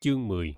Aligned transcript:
Chương 0.00 0.28
10 0.28 0.54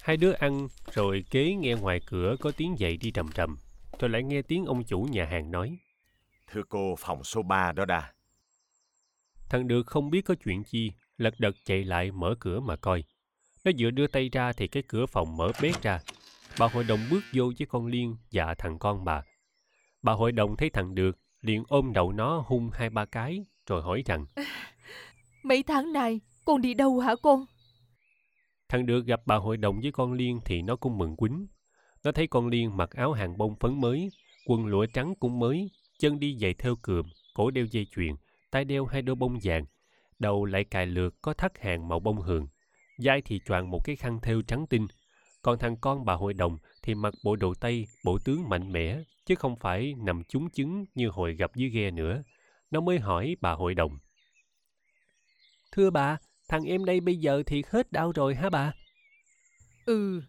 Hai 0.00 0.16
đứa 0.16 0.32
ăn 0.32 0.68
rồi 0.92 1.24
kế 1.30 1.54
nghe 1.54 1.74
ngoài 1.74 2.00
cửa 2.06 2.36
có 2.40 2.52
tiếng 2.56 2.76
giày 2.80 2.96
đi 2.96 3.10
trầm 3.10 3.28
trầm. 3.34 3.56
Rồi 3.98 4.10
lại 4.10 4.22
nghe 4.22 4.42
tiếng 4.42 4.64
ông 4.64 4.84
chủ 4.84 5.00
nhà 5.00 5.24
hàng 5.24 5.50
nói. 5.50 5.78
Thưa 6.50 6.62
cô, 6.68 6.94
phòng 6.98 7.24
số 7.24 7.42
3 7.42 7.72
đó 7.72 7.84
đa. 7.84 8.12
Thằng 9.48 9.68
được 9.68 9.86
không 9.86 10.10
biết 10.10 10.24
có 10.24 10.34
chuyện 10.44 10.64
chi, 10.64 10.92
lật 11.18 11.34
đật 11.38 11.54
chạy 11.64 11.84
lại 11.84 12.10
mở 12.10 12.34
cửa 12.40 12.60
mà 12.60 12.76
coi. 12.76 13.04
Nó 13.64 13.72
vừa 13.78 13.90
đưa 13.90 14.06
tay 14.06 14.28
ra 14.32 14.52
thì 14.52 14.68
cái 14.68 14.82
cửa 14.88 15.06
phòng 15.06 15.36
mở 15.36 15.52
bét 15.62 15.82
ra. 15.82 16.00
Bà 16.58 16.68
hội 16.68 16.84
đồng 16.84 17.00
bước 17.10 17.24
vô 17.32 17.52
với 17.58 17.66
con 17.66 17.86
Liên 17.86 18.16
và 18.32 18.54
thằng 18.54 18.78
con 18.78 19.04
bà. 19.04 19.22
Bà 20.02 20.12
hội 20.12 20.32
đồng 20.32 20.56
thấy 20.56 20.70
thằng 20.70 20.94
được, 20.94 21.18
liền 21.40 21.64
ôm 21.68 21.92
đầu 21.92 22.12
nó 22.12 22.44
hung 22.46 22.70
hai 22.72 22.90
ba 22.90 23.04
cái, 23.04 23.44
rồi 23.66 23.82
hỏi 23.82 24.02
rằng 24.06 24.26
Mấy 25.42 25.62
tháng 25.62 25.92
này, 25.92 26.20
con 26.44 26.60
đi 26.60 26.74
đâu 26.74 26.98
hả 26.98 27.14
con? 27.22 27.44
Thằng 28.68 28.86
được 28.86 29.06
gặp 29.06 29.20
bà 29.26 29.36
hội 29.36 29.56
đồng 29.56 29.80
với 29.80 29.92
con 29.92 30.12
Liên 30.12 30.40
thì 30.44 30.62
nó 30.62 30.76
cũng 30.76 30.98
mừng 30.98 31.16
quýnh. 31.16 31.46
Nó 32.04 32.12
thấy 32.12 32.26
con 32.26 32.48
Liên 32.48 32.76
mặc 32.76 32.90
áo 32.90 33.12
hàng 33.12 33.38
bông 33.38 33.56
phấn 33.60 33.80
mới, 33.80 34.10
quần 34.46 34.66
lụa 34.66 34.86
trắng 34.86 35.14
cũng 35.20 35.38
mới, 35.38 35.70
chân 35.98 36.18
đi 36.20 36.38
giày 36.40 36.54
theo 36.54 36.76
cườm, 36.76 37.06
cổ 37.34 37.50
đeo 37.50 37.64
dây 37.64 37.86
chuyền, 37.90 38.14
tay 38.50 38.64
đeo 38.64 38.86
hai 38.86 39.02
đôi 39.02 39.16
bông 39.16 39.38
vàng, 39.42 39.64
đầu 40.18 40.44
lại 40.44 40.64
cài 40.64 40.86
lược 40.86 41.22
có 41.22 41.34
thắt 41.34 41.58
hàng 41.58 41.88
màu 41.88 42.00
bông 42.00 42.16
hường, 42.16 42.46
Dai 42.98 43.22
thì 43.22 43.40
choàng 43.44 43.70
một 43.70 43.80
cái 43.84 43.96
khăn 43.96 44.20
thêu 44.22 44.42
trắng 44.42 44.66
tinh. 44.66 44.86
Còn 45.42 45.58
thằng 45.58 45.76
con 45.76 46.04
bà 46.04 46.14
hội 46.14 46.34
đồng 46.34 46.58
thì 46.82 46.94
mặc 46.94 47.14
bộ 47.24 47.36
đồ 47.36 47.54
tây, 47.54 47.86
bộ 48.04 48.18
tướng 48.24 48.48
mạnh 48.48 48.72
mẽ, 48.72 48.98
chứ 49.26 49.34
không 49.34 49.56
phải 49.56 49.94
nằm 49.98 50.22
trúng 50.28 50.50
chứng 50.50 50.84
như 50.94 51.08
hồi 51.08 51.34
gặp 51.34 51.50
dưới 51.56 51.70
ghe 51.70 51.90
nữa. 51.90 52.22
Nó 52.70 52.80
mới 52.80 52.98
hỏi 52.98 53.36
bà 53.40 53.52
hội 53.52 53.74
đồng. 53.74 53.98
Thưa 55.78 55.90
bà, 55.90 56.16
thằng 56.48 56.64
em 56.64 56.84
đây 56.84 57.00
bây 57.00 57.16
giờ 57.16 57.42
thì 57.46 57.62
hết 57.70 57.92
đau 57.92 58.12
rồi 58.12 58.34
hả 58.34 58.50
bà? 58.50 58.72
Ừ, 59.86 60.20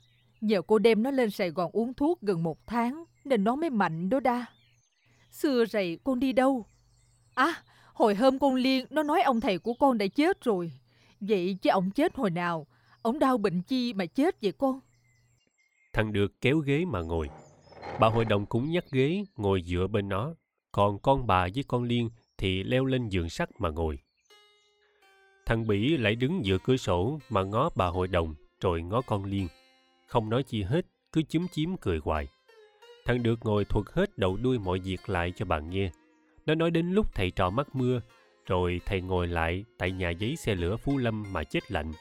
nhờ 0.42 0.62
cô 0.62 0.80
đem 0.80 1.04
nó 1.04 1.12
lên 1.12 1.30
Sài 1.30 1.50
Gòn 1.50 1.72
uống 1.74 1.94
thuốc 1.94 2.22
gần 2.22 2.44
một 2.44 2.68
tháng 2.68 3.04
nên 3.26 3.44
nó 3.44 3.56
mới 3.56 3.70
mạnh 3.70 4.10
đó 4.10 4.20
đa. 4.20 4.46
Xưa 5.32 5.66
rày 5.66 5.98
con 6.04 6.20
đi 6.20 6.34
đâu? 6.34 6.66
À, 7.36 7.64
hồi 7.94 8.16
hôm 8.16 8.40
con 8.40 8.56
Liên 8.56 8.86
nó 8.90 9.04
nói 9.04 9.22
ông 9.22 9.42
thầy 9.42 9.58
của 9.58 9.74
con 9.74 9.98
đã 9.98 10.08
chết 10.08 10.44
rồi. 10.44 10.72
Vậy 11.20 11.58
chứ 11.62 11.70
ông 11.70 11.92
chết 11.92 12.16
hồi 12.16 12.30
nào? 12.30 12.68
Ông 13.02 13.20
đau 13.20 13.38
bệnh 13.38 13.62
chi 13.62 13.94
mà 13.94 14.06
chết 14.06 14.42
vậy 14.42 14.52
con? 14.52 14.80
Thằng 15.94 16.14
được 16.14 16.42
kéo 16.42 16.58
ghế 16.58 16.86
mà 16.86 17.02
ngồi. 17.02 17.30
Bà 18.00 18.08
hội 18.08 18.26
đồng 18.26 18.46
cũng 18.46 18.72
nhắc 18.72 18.86
ghế 18.92 19.24
ngồi 19.36 19.62
dựa 19.66 19.88
bên 19.88 20.10
nó. 20.10 20.36
Còn 20.72 21.00
con 21.00 21.28
bà 21.28 21.48
với 21.56 21.64
con 21.68 21.84
Liên 21.84 22.10
thì 22.38 22.64
leo 22.64 22.86
lên 22.86 23.10
giường 23.10 23.30
sắt 23.30 23.50
mà 23.60 23.70
ngồi. 23.70 24.00
Thằng 25.50 25.68
Bỉ 25.68 25.98
lại 25.98 26.16
đứng 26.16 26.46
giữa 26.46 26.58
cửa 26.64 26.78
sổ 26.78 27.20
mà 27.30 27.44
ngó 27.44 27.70
bà 27.76 27.86
hội 27.86 28.08
đồng 28.08 28.36
rồi 28.62 28.82
ngó 28.82 29.02
con 29.02 29.26
Liên. 29.26 29.48
Không 30.08 30.30
nói 30.30 30.44
chi 30.44 30.64
hết, 30.64 30.86
cứ 31.14 31.22
chúm 31.30 31.48
chím 31.52 31.78
cười 31.78 32.00
hoài. 32.04 32.28
Thằng 33.06 33.24
được 33.24 33.40
ngồi 33.46 33.66
thuật 33.66 33.86
hết 33.94 34.18
đầu 34.18 34.38
đuôi 34.38 34.60
mọi 34.60 34.80
việc 34.80 35.10
lại 35.10 35.34
cho 35.36 35.46
bà 35.46 35.60
nghe. 35.60 35.92
Nó 36.46 36.56
nói 36.56 36.72
đến 36.72 36.92
lúc 36.92 37.16
thầy 37.16 37.32
trò 37.32 37.50
mắc 37.50 37.76
mưa, 37.76 38.02
rồi 38.46 38.82
thầy 38.86 39.02
ngồi 39.02 39.28
lại 39.28 39.66
tại 39.78 39.92
nhà 39.92 40.10
giấy 40.10 40.36
xe 40.36 40.56
lửa 40.56 40.78
Phú 40.78 40.98
Lâm 40.98 41.34
mà 41.34 41.44
chết 41.44 41.72
lạnh. 41.72 41.92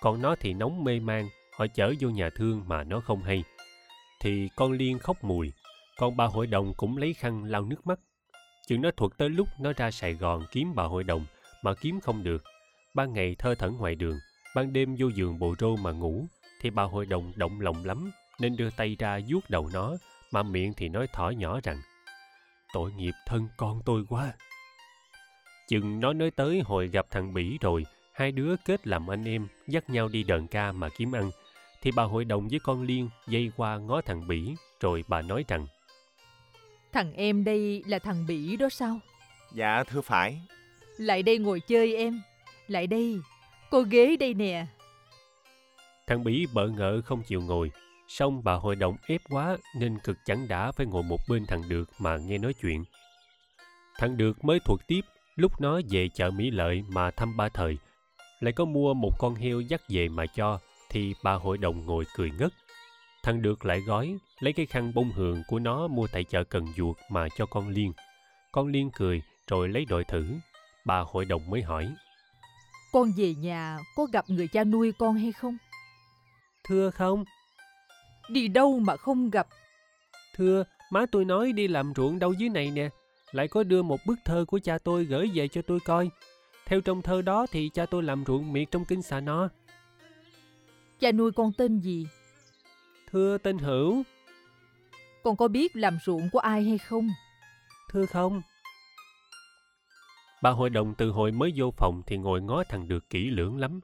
Còn 0.00 0.22
nó 0.22 0.36
thì 0.40 0.54
nóng 0.54 0.84
mê 0.84 1.00
man, 1.00 1.28
họ 1.58 1.66
chở 1.74 1.94
vô 2.00 2.10
nhà 2.10 2.30
thương 2.30 2.62
mà 2.66 2.84
nó 2.84 3.00
không 3.00 3.22
hay. 3.22 3.44
Thì 4.20 4.48
con 4.56 4.72
Liên 4.72 4.98
khóc 4.98 5.24
mùi, 5.24 5.52
còn 5.98 6.16
bà 6.16 6.26
hội 6.26 6.46
đồng 6.46 6.72
cũng 6.76 6.96
lấy 6.96 7.14
khăn 7.14 7.44
lau 7.44 7.62
nước 7.62 7.86
mắt. 7.86 8.00
Chừng 8.68 8.82
nó 8.82 8.90
thuật 8.96 9.12
tới 9.18 9.28
lúc 9.28 9.48
nó 9.60 9.72
ra 9.76 9.90
Sài 9.90 10.14
Gòn 10.14 10.42
kiếm 10.52 10.74
bà 10.74 10.84
hội 10.84 11.04
đồng 11.04 11.24
mà 11.62 11.74
kiếm 11.74 12.00
không 12.00 12.24
được. 12.24 12.44
Ban 12.94 13.12
ngày 13.12 13.36
thơ 13.38 13.54
thẩn 13.54 13.76
ngoài 13.76 13.94
đường, 13.94 14.18
ban 14.54 14.72
đêm 14.72 14.96
vô 14.98 15.08
giường 15.08 15.38
bộ 15.38 15.54
rô 15.58 15.76
mà 15.76 15.92
ngủ, 15.92 16.26
thì 16.60 16.70
bà 16.70 16.82
hội 16.82 17.06
đồng 17.06 17.32
động 17.36 17.60
lòng 17.60 17.84
lắm 17.84 18.10
nên 18.38 18.56
đưa 18.56 18.70
tay 18.70 18.96
ra 18.98 19.20
vuốt 19.28 19.50
đầu 19.50 19.70
nó 19.72 19.96
mà 20.30 20.42
miệng 20.42 20.74
thì 20.76 20.88
nói 20.88 21.06
thỏ 21.12 21.30
nhỏ 21.30 21.60
rằng 21.62 21.80
tội 22.72 22.92
nghiệp 22.92 23.14
thân 23.26 23.48
con 23.56 23.80
tôi 23.84 24.04
quá 24.08 24.32
chừng 25.68 26.00
nó 26.00 26.12
nói 26.12 26.30
tới 26.30 26.60
hồi 26.64 26.88
gặp 26.88 27.06
thằng 27.10 27.34
bỉ 27.34 27.58
rồi 27.60 27.86
hai 28.12 28.32
đứa 28.32 28.56
kết 28.64 28.86
làm 28.86 29.10
anh 29.10 29.24
em 29.24 29.48
dắt 29.66 29.90
nhau 29.90 30.08
đi 30.08 30.22
đờn 30.22 30.46
ca 30.46 30.72
mà 30.72 30.88
kiếm 30.88 31.12
ăn 31.12 31.30
thì 31.82 31.90
bà 31.96 32.02
hội 32.02 32.24
đồng 32.24 32.48
với 32.48 32.58
con 32.62 32.82
liên 32.82 33.08
dây 33.26 33.52
qua 33.56 33.78
ngó 33.78 34.00
thằng 34.00 34.28
bỉ 34.28 34.54
rồi 34.80 35.04
bà 35.08 35.22
nói 35.22 35.44
rằng 35.48 35.66
Thằng 36.92 37.12
em 37.12 37.44
đây 37.44 37.82
là 37.86 37.98
thằng 37.98 38.26
Bỉ 38.26 38.56
đó 38.56 38.68
sao? 38.68 38.98
Dạ 39.54 39.84
thưa 39.84 40.00
phải. 40.00 40.40
Lại 40.98 41.22
đây 41.22 41.38
ngồi 41.38 41.60
chơi 41.60 41.96
em. 41.96 42.20
Lại 42.68 42.86
đây, 42.86 43.20
cô 43.70 43.82
ghế 43.82 44.16
đây 44.16 44.34
nè. 44.34 44.66
thằng 46.06 46.24
bỉ 46.24 46.46
bợ 46.54 46.68
ngỡ 46.68 47.00
không 47.04 47.22
chịu 47.22 47.40
ngồi. 47.40 47.70
Xong 48.08 48.44
bà 48.44 48.54
hội 48.54 48.76
đồng 48.76 48.96
ép 49.06 49.20
quá 49.30 49.56
nên 49.76 49.98
cực 49.98 50.16
chẳng 50.24 50.48
đã 50.48 50.72
phải 50.72 50.86
ngồi 50.86 51.02
một 51.02 51.20
bên 51.28 51.46
thằng 51.46 51.62
được 51.68 51.90
mà 51.98 52.16
nghe 52.16 52.38
nói 52.38 52.54
chuyện. 52.54 52.84
Thằng 53.98 54.16
được 54.16 54.44
mới 54.44 54.60
thuật 54.60 54.80
tiếp 54.86 55.00
lúc 55.36 55.60
nó 55.60 55.80
về 55.90 56.08
chợ 56.08 56.30
mỹ 56.30 56.50
lợi 56.50 56.84
mà 56.88 57.10
thăm 57.10 57.36
ba 57.36 57.48
thời. 57.48 57.78
Lại 58.40 58.52
có 58.52 58.64
mua 58.64 58.94
một 58.94 59.18
con 59.18 59.34
heo 59.34 59.60
dắt 59.60 59.80
về 59.88 60.08
mà 60.08 60.26
cho 60.26 60.58
thì 60.90 61.14
bà 61.22 61.32
hội 61.32 61.58
đồng 61.58 61.86
ngồi 61.86 62.04
cười 62.16 62.30
ngất. 62.30 62.52
Thằng 63.22 63.42
được 63.42 63.64
lại 63.64 63.80
gói 63.80 64.16
lấy 64.40 64.52
cái 64.52 64.66
khăn 64.66 64.94
bông 64.94 65.10
hường 65.10 65.42
của 65.48 65.58
nó 65.58 65.88
mua 65.88 66.06
tại 66.06 66.24
chợ 66.24 66.44
cần 66.44 66.66
duột 66.76 66.96
mà 67.10 67.28
cho 67.36 67.46
con 67.46 67.68
liên. 67.68 67.92
Con 68.52 68.66
liên 68.66 68.90
cười 68.90 69.22
rồi 69.48 69.68
lấy 69.68 69.84
đội 69.84 70.04
thử. 70.04 70.26
Bà 70.84 71.00
hội 71.00 71.24
đồng 71.24 71.50
mới 71.50 71.62
hỏi. 71.62 71.94
Con 72.94 73.12
về 73.16 73.34
nhà 73.34 73.78
có 73.96 74.06
gặp 74.12 74.30
người 74.30 74.48
cha 74.48 74.64
nuôi 74.64 74.92
con 74.92 75.14
hay 75.14 75.32
không? 75.32 75.56
thưa 76.64 76.90
không 76.90 77.24
Đi 78.28 78.48
đâu 78.48 78.78
mà 78.78 78.96
không 78.96 79.30
gặp? 79.30 79.46
Thưa, 80.34 80.64
má 80.90 81.06
tôi 81.12 81.24
nói 81.24 81.52
đi 81.52 81.68
làm 81.68 81.92
ruộng 81.96 82.18
đâu 82.18 82.32
dưới 82.32 82.48
này 82.48 82.70
nè, 82.70 82.88
lại 83.32 83.48
có 83.48 83.62
đưa 83.62 83.82
một 83.82 84.00
bức 84.06 84.18
thơ 84.24 84.44
của 84.48 84.58
cha 84.58 84.78
tôi 84.78 85.04
gửi 85.04 85.30
về 85.34 85.48
cho 85.48 85.62
tôi 85.62 85.78
coi. 85.84 86.10
Theo 86.66 86.80
trong 86.80 87.02
thơ 87.02 87.22
đó 87.22 87.46
thì 87.50 87.68
cha 87.74 87.86
tôi 87.86 88.02
làm 88.02 88.24
ruộng 88.26 88.52
miệt 88.52 88.70
trong 88.70 88.84
kinh 88.84 89.02
xà 89.02 89.20
no. 89.20 89.48
Cha 91.00 91.12
nuôi 91.12 91.32
con 91.32 91.52
tên 91.52 91.80
gì? 91.80 92.06
Thưa 93.10 93.38
tên 93.38 93.58
Hữu, 93.58 94.02
Con 95.22 95.36
có 95.36 95.48
biết 95.48 95.76
làm 95.76 95.98
ruộng 96.06 96.30
của 96.32 96.38
ai 96.38 96.62
hay 96.62 96.78
không? 96.78 97.10
thưa 97.92 98.06
không. 98.06 98.42
Bà 100.44 100.50
hội 100.50 100.70
đồng 100.70 100.94
từ 100.94 101.10
hồi 101.10 101.32
mới 101.32 101.52
vô 101.56 101.70
phòng 101.76 102.02
thì 102.06 102.16
ngồi 102.16 102.42
ngó 102.42 102.64
thằng 102.64 102.88
được 102.88 103.10
kỹ 103.10 103.30
lưỡng 103.30 103.58
lắm. 103.58 103.80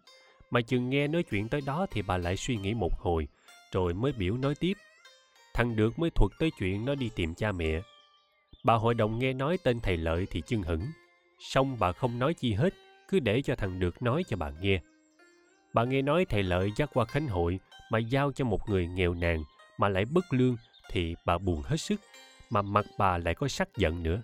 Mà 0.51 0.61
chừng 0.61 0.91
nghe 0.91 1.09
nói 1.09 1.23
chuyện 1.23 1.49
tới 1.49 1.61
đó 1.67 1.87
thì 1.91 2.03
bà 2.03 2.19
lại 2.19 2.37
suy 2.37 2.57
nghĩ 2.57 2.75
một 2.75 2.93
hồi, 2.99 3.29
rồi 3.73 3.95
mới 3.95 4.13
biểu 4.13 4.37
nói 4.37 4.55
tiếp. 4.55 4.73
Thằng 5.55 5.77
được 5.77 5.99
mới 5.99 6.11
thuật 6.11 6.33
tới 6.39 6.51
chuyện 6.59 6.85
nó 6.85 6.95
đi 6.95 7.11
tìm 7.17 7.35
cha 7.35 7.53
mẹ. 7.53 7.81
Bà 8.65 8.75
hội 8.75 8.95
đồng 8.95 9.19
nghe 9.19 9.33
nói 9.33 9.59
tên 9.65 9.81
thầy 9.81 9.97
Lợi 9.97 10.27
thì 10.31 10.43
chưng 10.47 10.63
hửng. 10.63 10.83
Xong 11.39 11.77
bà 11.81 11.93
không 11.93 12.19
nói 12.19 12.35
chi 12.35 12.53
hết, 12.53 12.75
cứ 13.09 13.21
để 13.21 13.43
cho 13.43 13.55
thằng 13.55 13.81
được 13.81 14.03
nói 14.03 14.25
cho 14.29 14.37
bà 14.37 14.51
nghe. 14.61 14.81
Bà 15.75 15.85
nghe 15.85 16.03
nói 16.03 16.25
thầy 16.25 16.43
Lợi 16.43 16.73
dắt 16.77 16.91
qua 16.95 17.05
khánh 17.05 17.29
hội 17.29 17.59
mà 17.91 17.99
giao 17.99 18.33
cho 18.33 18.45
một 18.45 18.69
người 18.69 18.87
nghèo 18.87 19.15
nàn 19.15 19.45
mà 19.79 19.89
lại 19.89 20.05
bất 20.05 20.25
lương 20.33 20.57
thì 20.91 21.15
bà 21.25 21.39
buồn 21.39 21.63
hết 21.63 21.77
sức, 21.77 22.01
mà 22.51 22.63
mặt 22.63 22.87
bà 22.99 23.19
lại 23.19 23.35
có 23.35 23.49
sắc 23.49 23.69
giận 23.77 24.03
nữa. 24.03 24.23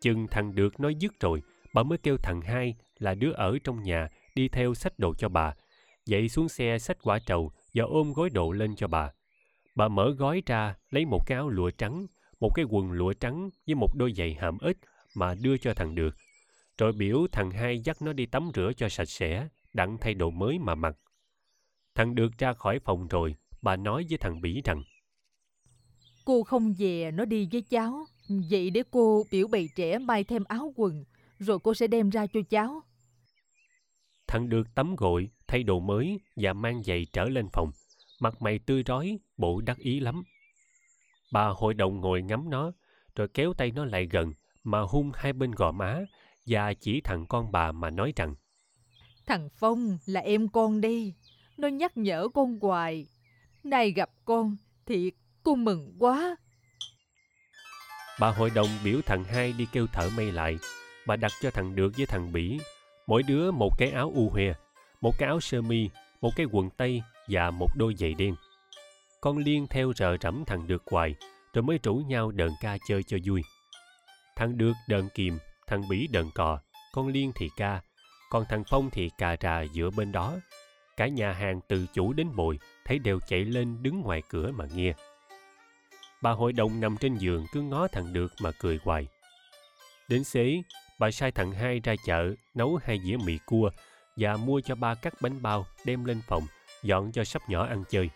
Chừng 0.00 0.26
thằng 0.30 0.54
được 0.54 0.80
nói 0.80 0.94
dứt 0.94 1.20
rồi, 1.20 1.42
bà 1.74 1.82
mới 1.82 1.98
kêu 1.98 2.16
thằng 2.16 2.40
hai 2.40 2.74
là 2.98 3.14
đứa 3.14 3.32
ở 3.32 3.58
trong 3.64 3.82
nhà 3.82 4.08
đi 4.34 4.48
theo 4.48 4.74
sách 4.74 4.98
đồ 4.98 5.14
cho 5.14 5.28
bà, 5.28 5.54
dậy 6.06 6.28
xuống 6.28 6.48
xe 6.48 6.78
sách 6.78 6.98
quả 7.02 7.18
trầu 7.18 7.52
và 7.74 7.84
ôm 7.84 8.12
gói 8.12 8.30
đồ 8.30 8.52
lên 8.52 8.76
cho 8.76 8.88
bà. 8.88 9.12
Bà 9.74 9.88
mở 9.88 10.10
gói 10.18 10.42
ra, 10.46 10.74
lấy 10.90 11.04
một 11.06 11.26
cái 11.26 11.36
áo 11.36 11.48
lụa 11.48 11.70
trắng, 11.70 12.06
một 12.40 12.50
cái 12.54 12.64
quần 12.68 12.92
lụa 12.92 13.12
trắng 13.12 13.50
với 13.66 13.74
một 13.74 13.94
đôi 13.94 14.12
giày 14.16 14.34
hàm 14.34 14.58
ếch 14.58 14.76
mà 15.14 15.34
đưa 15.34 15.56
cho 15.56 15.74
thằng 15.74 15.94
được. 15.94 16.16
Rồi 16.78 16.92
biểu 16.92 17.26
thằng 17.32 17.50
hai 17.50 17.80
dắt 17.80 18.02
nó 18.02 18.12
đi 18.12 18.26
tắm 18.26 18.50
rửa 18.54 18.72
cho 18.76 18.88
sạch 18.88 19.08
sẽ, 19.08 19.48
đặng 19.72 19.98
thay 20.00 20.14
đồ 20.14 20.30
mới 20.30 20.58
mà 20.58 20.74
mặc. 20.74 20.96
Thằng 21.94 22.14
được 22.14 22.38
ra 22.38 22.52
khỏi 22.52 22.78
phòng 22.78 23.08
rồi, 23.08 23.34
bà 23.62 23.76
nói 23.76 24.06
với 24.08 24.18
thằng 24.18 24.40
Bỉ 24.40 24.62
rằng 24.64 24.82
Cô 26.24 26.42
không 26.42 26.74
về 26.78 27.10
nó 27.10 27.24
đi 27.24 27.48
với 27.52 27.62
cháu. 27.62 28.06
Vậy 28.28 28.70
để 28.70 28.82
cô 28.90 29.24
biểu 29.30 29.48
bày 29.48 29.68
trẻ 29.76 29.98
may 29.98 30.24
thêm 30.24 30.44
áo 30.44 30.72
quần, 30.76 31.04
rồi 31.38 31.58
cô 31.58 31.74
sẽ 31.74 31.86
đem 31.86 32.10
ra 32.10 32.26
cho 32.26 32.40
cháu. 32.50 32.82
thằng 34.26 34.48
được 34.48 34.74
tắm 34.74 34.96
gội, 34.96 35.30
thay 35.46 35.62
đồ 35.62 35.80
mới 35.80 36.20
và 36.36 36.52
mang 36.52 36.82
giày 36.82 37.06
trở 37.12 37.24
lên 37.24 37.48
phòng. 37.52 37.70
Mặt 38.20 38.42
mày 38.42 38.58
tươi 38.58 38.82
rói, 38.86 39.18
bộ 39.36 39.60
đắc 39.60 39.78
ý 39.78 40.00
lắm. 40.00 40.22
Bà 41.32 41.48
hội 41.48 41.74
đồng 41.74 42.00
ngồi 42.00 42.22
ngắm 42.22 42.50
nó, 42.50 42.72
rồi 43.16 43.28
kéo 43.34 43.52
tay 43.52 43.70
nó 43.70 43.84
lại 43.84 44.08
gần 44.10 44.32
mà 44.64 44.80
hung 44.80 45.10
hai 45.14 45.32
bên 45.32 45.50
gò 45.50 45.72
má 45.72 46.00
và 46.46 46.74
chỉ 46.74 47.00
thằng 47.00 47.26
con 47.26 47.52
bà 47.52 47.72
mà 47.72 47.90
nói 47.90 48.12
rằng 48.16 48.34
Thằng 49.26 49.48
Phong 49.56 49.98
là 50.06 50.20
em 50.20 50.48
con 50.48 50.80
đây. 50.80 51.14
Nó 51.56 51.68
nhắc 51.68 51.96
nhở 51.96 52.28
con 52.28 52.58
hoài. 52.60 53.06
Nay 53.64 53.90
gặp 53.90 54.10
con, 54.24 54.56
thiệt, 54.86 55.14
cô 55.42 55.54
mừng 55.54 55.96
quá 55.98 56.36
bà 58.20 58.28
hội 58.28 58.50
đồng 58.54 58.68
biểu 58.84 59.00
thằng 59.06 59.24
hai 59.24 59.52
đi 59.52 59.66
kêu 59.72 59.86
thợ 59.92 60.10
may 60.16 60.32
lại 60.32 60.58
bà 61.06 61.16
đặt 61.16 61.32
cho 61.42 61.50
thằng 61.50 61.76
được 61.76 61.92
với 61.96 62.06
thằng 62.06 62.32
bỉ 62.32 62.58
Mỗi 63.08 63.22
đứa 63.22 63.50
một 63.50 63.78
cái 63.78 63.90
áo 63.90 64.12
u 64.14 64.30
hoe, 64.30 64.52
một 65.00 65.18
cái 65.18 65.26
áo 65.26 65.40
sơ 65.40 65.62
mi, 65.62 65.90
một 66.20 66.30
cái 66.36 66.46
quần 66.52 66.70
tây 66.70 67.02
và 67.28 67.50
một 67.50 67.68
đôi 67.76 67.94
giày 67.94 68.14
đen. 68.14 68.34
Con 69.20 69.38
Liên 69.38 69.66
theo 69.66 69.92
rợ 69.96 70.16
rẫm 70.20 70.44
thằng 70.46 70.66
Được 70.66 70.82
hoài, 70.90 71.14
rồi 71.52 71.62
mới 71.62 71.78
rủ 71.82 71.94
nhau 71.94 72.30
đờn 72.30 72.50
ca 72.60 72.78
chơi 72.88 73.02
cho 73.02 73.16
vui. 73.24 73.42
Thằng 74.36 74.58
Được 74.58 74.72
đờn 74.88 75.08
kìm, 75.08 75.38
thằng 75.66 75.88
Bỉ 75.88 76.06
đờn 76.06 76.30
cò, 76.34 76.58
con 76.92 77.08
Liên 77.08 77.32
thì 77.34 77.48
ca, 77.56 77.80
còn 78.30 78.44
thằng 78.48 78.64
Phong 78.70 78.90
thì 78.90 79.10
cà 79.18 79.36
trà 79.36 79.62
giữa 79.62 79.90
bên 79.90 80.12
đó. 80.12 80.36
Cả 80.96 81.08
nhà 81.08 81.32
hàng 81.32 81.60
từ 81.68 81.86
chủ 81.94 82.12
đến 82.12 82.36
bồi 82.36 82.58
thấy 82.84 82.98
đều 82.98 83.20
chạy 83.28 83.44
lên 83.44 83.82
đứng 83.82 84.00
ngoài 84.00 84.22
cửa 84.28 84.50
mà 84.54 84.64
nghe. 84.74 84.94
Bà 86.22 86.30
hội 86.30 86.52
đồng 86.52 86.80
nằm 86.80 86.96
trên 86.96 87.14
giường 87.14 87.46
cứ 87.52 87.60
ngó 87.60 87.88
thằng 87.88 88.12
Được 88.12 88.32
mà 88.40 88.50
cười 88.58 88.78
hoài. 88.84 89.06
Đến 90.08 90.24
xế, 90.24 90.62
bà 90.98 91.10
sai 91.10 91.30
thằng 91.30 91.52
hai 91.52 91.80
ra 91.80 91.94
chợ 92.04 92.34
nấu 92.54 92.80
hai 92.84 93.00
dĩa 93.04 93.16
mì 93.16 93.38
cua 93.46 93.70
và 94.16 94.36
mua 94.36 94.60
cho 94.60 94.74
ba 94.74 94.94
cắt 94.94 95.14
bánh 95.20 95.42
bao 95.42 95.66
đem 95.84 96.04
lên 96.04 96.20
phòng 96.28 96.46
dọn 96.82 97.12
cho 97.12 97.24
sắp 97.24 97.42
nhỏ 97.48 97.66
ăn 97.66 97.84
chơi. 97.90 98.10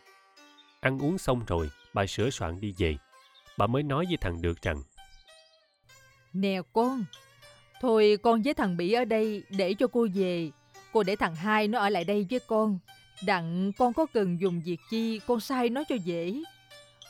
Ăn 0.81 0.99
uống 0.99 1.19
xong 1.19 1.45
rồi, 1.47 1.71
bà 1.95 2.07
sửa 2.07 2.31
soạn 2.31 2.61
đi 2.61 2.75
về. 2.79 2.97
Bà 3.59 3.67
mới 3.67 3.83
nói 3.83 4.05
với 4.09 4.17
thằng 4.17 4.43
Được 4.43 4.63
rằng 4.63 4.83
Nè 6.33 6.61
con, 6.73 7.05
thôi 7.81 8.19
con 8.23 8.43
với 8.43 8.55
thằng 8.55 8.77
Bỉ 8.77 8.93
ở 8.93 9.05
đây 9.05 9.43
để 9.51 9.75
cho 9.75 9.87
cô 9.87 10.07
về. 10.15 10.51
Cô 10.93 11.03
để 11.03 11.17
thằng 11.17 11.35
hai 11.35 11.69
nó 11.69 11.79
ở 11.79 11.89
lại 11.89 12.05
đây 12.05 12.27
với 12.31 12.41
con. 12.41 12.79
Đặng 13.27 13.73
con 13.79 13.93
có 13.93 14.07
cần 14.07 14.41
dùng 14.41 14.63
việc 14.65 14.81
chi, 14.91 15.21
con 15.27 15.41
sai 15.41 15.69
nó 15.69 15.83
cho 15.89 15.95
dễ. 15.95 16.43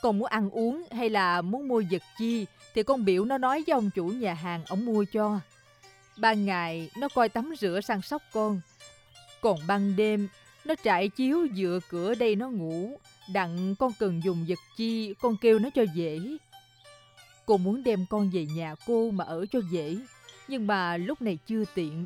Con 0.03 0.19
muốn 0.19 0.27
ăn 0.27 0.49
uống 0.49 0.83
hay 0.91 1.09
là 1.09 1.41
muốn 1.41 1.67
mua 1.67 1.83
vật 1.91 2.01
chi 2.17 2.45
thì 2.73 2.83
con 2.83 3.05
biểu 3.05 3.25
nó 3.25 3.37
nói 3.37 3.63
với 3.67 3.73
ông 3.73 3.89
chủ 3.89 4.05
nhà 4.05 4.33
hàng 4.33 4.63
ông 4.67 4.85
mua 4.85 5.05
cho. 5.11 5.39
Ban 6.17 6.45
ngày 6.45 6.89
nó 6.97 7.07
coi 7.09 7.29
tắm 7.29 7.53
rửa 7.59 7.79
săn 7.83 8.01
sóc 8.01 8.21
con. 8.33 8.61
Còn 9.41 9.59
ban 9.67 9.95
đêm 9.95 10.27
nó 10.65 10.75
trải 10.83 11.09
chiếu 11.09 11.47
dựa 11.55 11.79
cửa 11.89 12.15
đây 12.15 12.35
nó 12.35 12.49
ngủ. 12.49 12.99
Đặng 13.33 13.75
con 13.75 13.91
cần 13.99 14.21
dùng 14.23 14.45
vật 14.47 14.59
chi 14.77 15.13
con 15.21 15.37
kêu 15.41 15.59
nó 15.59 15.69
cho 15.75 15.85
dễ. 15.95 16.19
Cô 17.45 17.57
muốn 17.57 17.83
đem 17.83 18.05
con 18.09 18.29
về 18.29 18.45
nhà 18.45 18.75
cô 18.85 19.11
mà 19.11 19.23
ở 19.25 19.45
cho 19.51 19.59
dễ. 19.71 19.97
Nhưng 20.47 20.67
mà 20.67 20.97
lúc 20.97 21.21
này 21.21 21.37
chưa 21.47 21.63
tiện. 21.75 22.05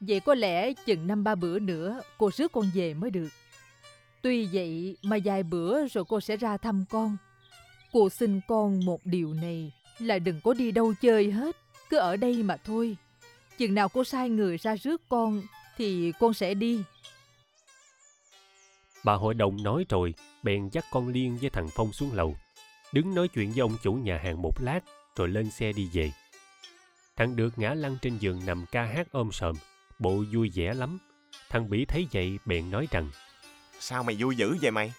Vậy 0.00 0.20
có 0.20 0.34
lẽ 0.34 0.72
chừng 0.72 1.06
năm 1.06 1.24
ba 1.24 1.34
bữa 1.34 1.58
nữa 1.58 2.00
cô 2.18 2.30
rước 2.36 2.52
con 2.52 2.70
về 2.74 2.94
mới 2.94 3.10
được. 3.10 3.28
Tuy 4.22 4.48
vậy 4.52 4.96
mà 5.02 5.16
vài 5.24 5.42
bữa 5.42 5.86
rồi 5.86 6.04
cô 6.08 6.20
sẽ 6.20 6.36
ra 6.36 6.56
thăm 6.56 6.84
con. 6.90 7.16
Cô 7.92 8.08
xin 8.10 8.40
con 8.48 8.84
một 8.84 9.00
điều 9.04 9.34
này 9.34 9.72
là 9.98 10.18
đừng 10.18 10.40
có 10.40 10.54
đi 10.54 10.72
đâu 10.72 10.94
chơi 11.00 11.30
hết, 11.30 11.56
cứ 11.90 11.96
ở 11.96 12.16
đây 12.16 12.42
mà 12.42 12.56
thôi. 12.56 12.96
Chừng 13.58 13.74
nào 13.74 13.88
cô 13.88 14.04
sai 14.04 14.28
người 14.30 14.56
ra 14.56 14.76
rước 14.76 15.02
con 15.08 15.42
thì 15.76 16.12
con 16.20 16.34
sẽ 16.34 16.54
đi. 16.54 16.82
Bà 19.04 19.14
hội 19.14 19.34
đồng 19.34 19.62
nói 19.62 19.84
rồi, 19.88 20.14
bèn 20.42 20.68
dắt 20.72 20.84
con 20.90 21.08
Liên 21.08 21.38
với 21.40 21.50
thằng 21.50 21.68
Phong 21.74 21.92
xuống 21.92 22.12
lầu. 22.12 22.36
Đứng 22.92 23.14
nói 23.14 23.28
chuyện 23.28 23.50
với 23.50 23.60
ông 23.60 23.76
chủ 23.82 23.92
nhà 23.92 24.20
hàng 24.24 24.42
một 24.42 24.60
lát, 24.60 24.80
rồi 25.16 25.28
lên 25.28 25.50
xe 25.50 25.72
đi 25.72 25.88
về. 25.92 26.12
Thằng 27.16 27.36
được 27.36 27.58
ngã 27.58 27.74
lăn 27.74 27.96
trên 28.02 28.18
giường 28.18 28.40
nằm 28.46 28.64
ca 28.72 28.82
hát 28.84 29.12
ôm 29.12 29.32
sờm 29.32 29.56
bộ 29.98 30.24
vui 30.32 30.50
vẻ 30.54 30.74
lắm. 30.74 30.98
Thằng 31.48 31.70
Bỉ 31.70 31.84
thấy 31.84 32.06
vậy 32.12 32.38
bèn 32.46 32.70
nói 32.70 32.88
rằng 32.90 33.10
Sao 33.80 34.02
mày 34.02 34.16
vui 34.18 34.36
dữ 34.36 34.56
vậy 34.62 34.70
mày? 34.70 34.92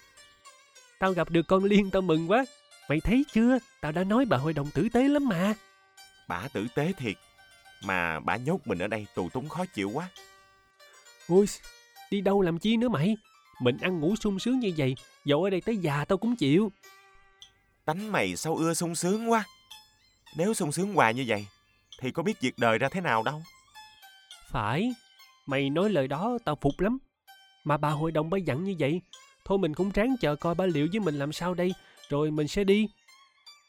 Tao 1.00 1.12
gặp 1.12 1.30
được 1.30 1.48
con 1.48 1.64
Liên 1.64 1.92
tao 1.92 2.02
mừng 2.02 2.31
quá. 2.31 2.46
Mày 2.90 3.00
thấy 3.00 3.26
chưa? 3.34 3.58
Tao 3.81 3.92
đã 3.92 4.04
nói 4.04 4.26
bà 4.26 4.38
hội 4.38 4.54
đồng 4.54 4.72
tử 4.72 4.90
tế 4.94 5.08
lắm 5.08 5.30
mà. 5.30 5.54
Bà 6.28 6.48
tử 6.54 6.68
tế 6.76 6.94
thiệt. 6.98 7.16
Mà 7.84 8.20
bà 8.20 8.36
nhốt 8.36 8.68
mình 8.68 8.80
ở 8.80 8.88
đây 8.88 9.08
tù 9.16 9.30
túng 9.30 9.50
khó 9.50 9.66
chịu 9.66 9.90
quá. 9.90 10.10
Ôi, 11.28 11.46
đi 12.12 12.22
đâu 12.22 12.42
làm 12.42 12.60
chi 12.60 12.78
nữa 12.78 12.90
mày? 12.90 13.18
Mình 13.62 13.78
ăn 13.78 14.00
ngủ 14.00 14.16
sung 14.16 14.40
sướng 14.40 14.60
như 14.60 14.74
vậy, 14.78 14.96
dẫu 15.25 15.44
ở 15.44 15.50
đây 15.50 15.62
tới 15.62 15.78
già 15.78 16.06
tao 16.06 16.18
cũng 16.18 16.36
chịu. 16.36 16.72
Tánh 17.86 18.12
mày 18.12 18.36
sao 18.36 18.56
ưa 18.56 18.74
sung 18.74 18.96
sướng 18.96 19.32
quá. 19.32 19.46
Nếu 20.38 20.54
sung 20.54 20.72
sướng 20.72 20.94
hoài 20.94 21.14
như 21.14 21.25
vậy, 21.28 21.48
thì 22.00 22.12
có 22.12 22.24
biết 22.24 22.42
việc 22.42 22.54
đời 22.58 22.78
ra 22.78 22.90
thế 22.90 23.02
nào 23.02 23.24
đâu. 23.24 23.44
Phải, 24.50 24.94
mày 25.46 25.70
nói 25.70 25.90
lời 25.90 26.08
đó 26.08 26.38
tao 26.46 26.58
phục 26.62 26.80
lắm. 26.80 26.98
Mà 27.69 27.77
bà 27.77 27.89
hội 27.89 28.12
đồng 28.12 28.30
bà 28.30 28.38
dặn 28.38 28.63
như 28.63 28.75
vậy, 28.80 29.01
thôi 29.45 29.57
mình 29.57 29.74
cũng 29.74 29.92
ráng 29.92 30.16
chờ 30.21 30.36
coi 30.36 30.56
bà 30.56 30.66
liệu 30.66 30.88
với 30.92 31.00
mình 31.00 31.16
làm 31.16 31.31
sao 31.31 31.54
đây, 31.54 31.74
rồi 32.10 32.31
mình 32.31 32.48
sẽ 32.48 32.63
đi. 32.63 32.88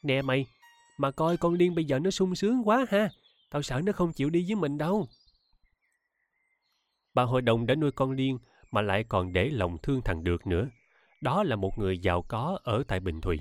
Nè 0.02 0.22
mày, 0.22 0.46
mà 0.98 1.10
coi 1.10 1.36
con 1.36 1.54
Liên 1.54 1.74
bây 1.74 1.84
giờ 1.84 1.98
nó 1.98 2.10
sung 2.10 2.34
sướng 2.34 2.68
quá 2.68 2.86
ha, 2.90 3.10
tao 3.50 3.62
sợ 3.62 3.80
nó 3.84 3.92
không 3.92 4.12
chịu 4.12 4.30
đi 4.30 4.44
với 4.46 4.54
mình 4.54 4.78
đâu. 4.78 5.08
Bà 7.14 7.22
hội 7.22 7.42
đồng 7.42 7.66
đã 7.66 7.74
nuôi 7.74 7.92
con 7.92 8.10
Liên 8.10 8.38
mà 8.70 8.82
lại 8.82 9.04
còn 9.04 9.32
để 9.32 9.50
lòng 9.50 9.78
thương 9.82 10.00
thằng 10.04 10.24
Được 10.24 10.46
nữa. 10.46 10.68
Đó 11.20 11.42
là 11.42 11.56
một 11.56 11.78
người 11.78 11.98
giàu 11.98 12.22
có 12.22 12.58
ở 12.62 12.82
tại 12.88 13.00
Bình 13.00 13.20
Thủy. 13.20 13.38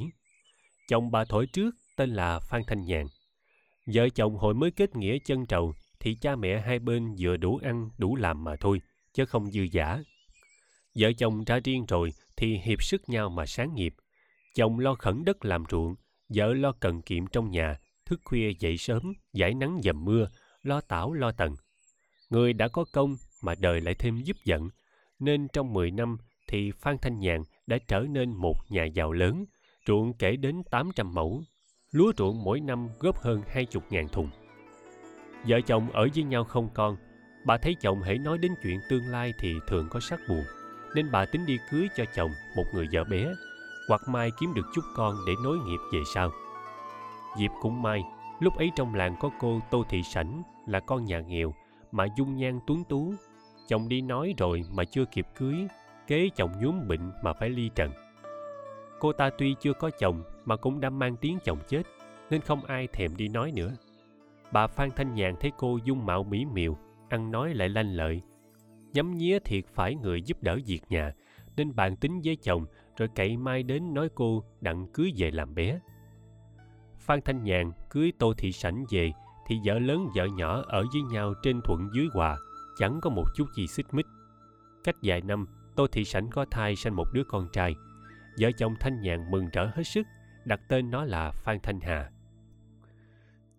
Chồng 0.89 1.11
bà 1.11 1.25
thổi 1.25 1.45
trước 1.53 1.75
tên 1.95 2.09
là 2.09 2.39
Phan 2.39 2.61
Thanh 2.67 2.85
Nhàn. 2.85 3.07
Vợ 3.85 4.09
chồng 4.09 4.37
hồi 4.37 4.53
mới 4.53 4.71
kết 4.71 4.95
nghĩa 4.95 5.17
chân 5.25 5.45
trầu 5.45 5.73
thì 5.99 6.15
cha 6.21 6.35
mẹ 6.35 6.61
hai 6.61 6.79
bên 6.79 7.15
vừa 7.19 7.37
đủ 7.37 7.59
ăn 7.63 7.89
đủ 7.97 8.15
làm 8.15 8.43
mà 8.43 8.55
thôi, 8.59 8.81
chứ 9.13 9.25
không 9.25 9.51
dư 9.51 9.61
giả. 9.61 9.99
Vợ 10.99 11.11
chồng 11.17 11.43
ra 11.43 11.59
riêng 11.63 11.85
rồi 11.87 12.13
thì 12.37 12.57
hiệp 12.57 12.83
sức 12.83 13.09
nhau 13.09 13.29
mà 13.29 13.45
sáng 13.45 13.75
nghiệp. 13.75 13.93
Chồng 14.55 14.79
lo 14.79 14.95
khẩn 14.95 15.25
đất 15.25 15.45
làm 15.45 15.63
ruộng, 15.69 15.95
vợ 16.29 16.53
lo 16.53 16.71
cần 16.71 17.01
kiệm 17.01 17.27
trong 17.27 17.51
nhà, 17.51 17.79
thức 18.05 18.21
khuya 18.23 18.51
dậy 18.59 18.77
sớm, 18.77 19.13
giải 19.33 19.53
nắng 19.53 19.79
dầm 19.83 20.05
mưa, 20.05 20.29
lo 20.61 20.81
tảo 20.81 21.13
lo 21.13 21.31
tần. 21.31 21.55
Người 22.29 22.53
đã 22.53 22.67
có 22.67 22.85
công 22.93 23.15
mà 23.43 23.55
đời 23.59 23.81
lại 23.81 23.95
thêm 23.95 24.21
giúp 24.23 24.37
giận, 24.45 24.69
nên 25.19 25.47
trong 25.53 25.73
10 25.73 25.91
năm 25.91 26.17
thì 26.47 26.71
Phan 26.71 26.97
Thanh 27.01 27.19
Nhàn 27.19 27.43
đã 27.67 27.77
trở 27.87 27.99
nên 27.99 28.29
một 28.29 28.55
nhà 28.69 28.85
giàu 28.85 29.11
lớn, 29.11 29.45
ruộng 29.87 30.13
kể 30.13 30.35
đến 30.35 30.63
800 30.71 31.13
mẫu, 31.13 31.43
lúa 31.91 32.11
ruộng 32.17 32.43
mỗi 32.43 32.59
năm 32.59 32.89
góp 32.99 33.17
hơn 33.17 33.41
20 33.47 33.83
ngàn 33.89 34.07
thùng. 34.07 34.29
Vợ 35.47 35.61
chồng 35.61 35.91
ở 35.91 36.07
với 36.15 36.23
nhau 36.23 36.43
không 36.43 36.69
con, 36.73 36.97
bà 37.45 37.57
thấy 37.57 37.75
chồng 37.81 38.01
hãy 38.01 38.17
nói 38.17 38.37
đến 38.37 38.51
chuyện 38.63 38.79
tương 38.89 39.07
lai 39.07 39.33
thì 39.39 39.53
thường 39.67 39.87
có 39.89 39.99
sắc 39.99 40.19
buồn, 40.29 40.43
nên 40.95 41.11
bà 41.11 41.25
tính 41.25 41.45
đi 41.45 41.57
cưới 41.71 41.87
cho 41.95 42.03
chồng 42.15 42.31
một 42.55 42.65
người 42.73 42.87
vợ 42.91 43.03
bé, 43.03 43.33
hoặc 43.87 44.01
mai 44.07 44.31
kiếm 44.39 44.53
được 44.53 44.65
chút 44.75 44.81
con 44.95 45.15
để 45.27 45.33
nối 45.43 45.57
nghiệp 45.57 45.79
về 45.93 45.99
sau. 46.13 46.31
Diệp 47.37 47.51
cũng 47.61 47.81
mai, 47.81 48.03
lúc 48.39 48.57
ấy 48.57 48.71
trong 48.75 48.95
làng 48.95 49.15
có 49.19 49.29
cô 49.39 49.59
Tô 49.71 49.83
Thị 49.89 50.03
Sảnh 50.03 50.43
là 50.67 50.79
con 50.79 51.05
nhà 51.05 51.19
nghèo 51.19 51.53
mà 51.91 52.05
dung 52.17 52.37
nhan 52.37 52.59
tuấn 52.67 52.83
tú. 52.83 53.13
Chồng 53.67 53.89
đi 53.89 54.01
nói 54.01 54.33
rồi 54.37 54.63
mà 54.71 54.83
chưa 54.83 55.05
kịp 55.05 55.27
cưới, 55.35 55.55
kế 56.07 56.29
chồng 56.35 56.51
nhuốm 56.61 56.87
bệnh 56.87 57.11
mà 57.23 57.33
phải 57.33 57.49
ly 57.49 57.69
trần. 57.75 57.91
Cô 58.99 59.13
ta 59.13 59.29
tuy 59.37 59.55
chưa 59.61 59.73
có 59.73 59.89
chồng 59.99 60.23
mà 60.45 60.55
cũng 60.55 60.79
đã 60.79 60.89
mang 60.89 61.15
tiếng 61.15 61.37
chồng 61.43 61.59
chết, 61.67 61.83
nên 62.29 62.41
không 62.41 62.65
ai 62.65 62.87
thèm 62.87 63.15
đi 63.15 63.27
nói 63.27 63.51
nữa. 63.55 63.71
Bà 64.51 64.67
Phan 64.67 64.89
Thanh 64.95 65.15
Nhàn 65.15 65.35
thấy 65.39 65.51
cô 65.57 65.79
dung 65.83 66.05
mạo 66.05 66.23
mỹ 66.23 66.45
miều, 66.45 66.77
ăn 67.09 67.31
nói 67.31 67.53
lại 67.53 67.69
lanh 67.69 67.93
lợi. 67.95 68.21
Nhắm 68.93 69.17
nhía 69.17 69.39
thiệt 69.39 69.63
phải 69.73 69.95
người 69.95 70.21
giúp 70.21 70.43
đỡ 70.43 70.59
việc 70.65 70.81
nhà, 70.89 71.13
nên 71.57 71.75
bàn 71.75 71.95
tính 71.95 72.21
với 72.23 72.35
chồng 72.35 72.65
rồi 72.97 73.09
cậy 73.15 73.37
mai 73.37 73.63
đến 73.63 73.93
nói 73.93 74.09
cô 74.15 74.43
đặng 74.61 74.87
cưới 74.93 75.11
về 75.17 75.31
làm 75.31 75.55
bé. 75.55 75.79
Phan 76.99 77.21
Thanh 77.21 77.43
Nhàn 77.43 77.71
cưới 77.89 78.11
Tô 78.19 78.33
Thị 78.37 78.51
Sảnh 78.51 78.85
về 78.89 79.11
thì 79.47 79.59
vợ 79.65 79.79
lớn 79.79 80.07
vợ 80.15 80.25
nhỏ 80.25 80.63
ở 80.67 80.85
với 80.93 81.01
nhau 81.01 81.33
trên 81.43 81.61
thuận 81.61 81.89
dưới 81.93 82.07
hòa, 82.13 82.37
chẳng 82.77 82.99
có 83.01 83.09
một 83.09 83.25
chút 83.35 83.45
gì 83.57 83.67
xích 83.67 83.85
mích. 83.91 84.05
Cách 84.83 84.95
vài 85.03 85.21
năm, 85.21 85.45
Tô 85.75 85.87
Thị 85.87 86.05
Sảnh 86.05 86.29
có 86.29 86.45
thai 86.51 86.75
sanh 86.75 86.95
một 86.95 87.07
đứa 87.13 87.23
con 87.23 87.47
trai. 87.53 87.75
Vợ 88.39 88.51
chồng 88.51 88.75
Thanh 88.79 89.01
Nhàn 89.01 89.31
mừng 89.31 89.49
rỡ 89.53 89.65
hết 89.75 89.83
sức, 89.83 90.07
đặt 90.45 90.59
tên 90.69 90.91
nó 90.91 91.05
là 91.05 91.31
Phan 91.31 91.59
Thanh 91.63 91.79
Hà. 91.79 92.11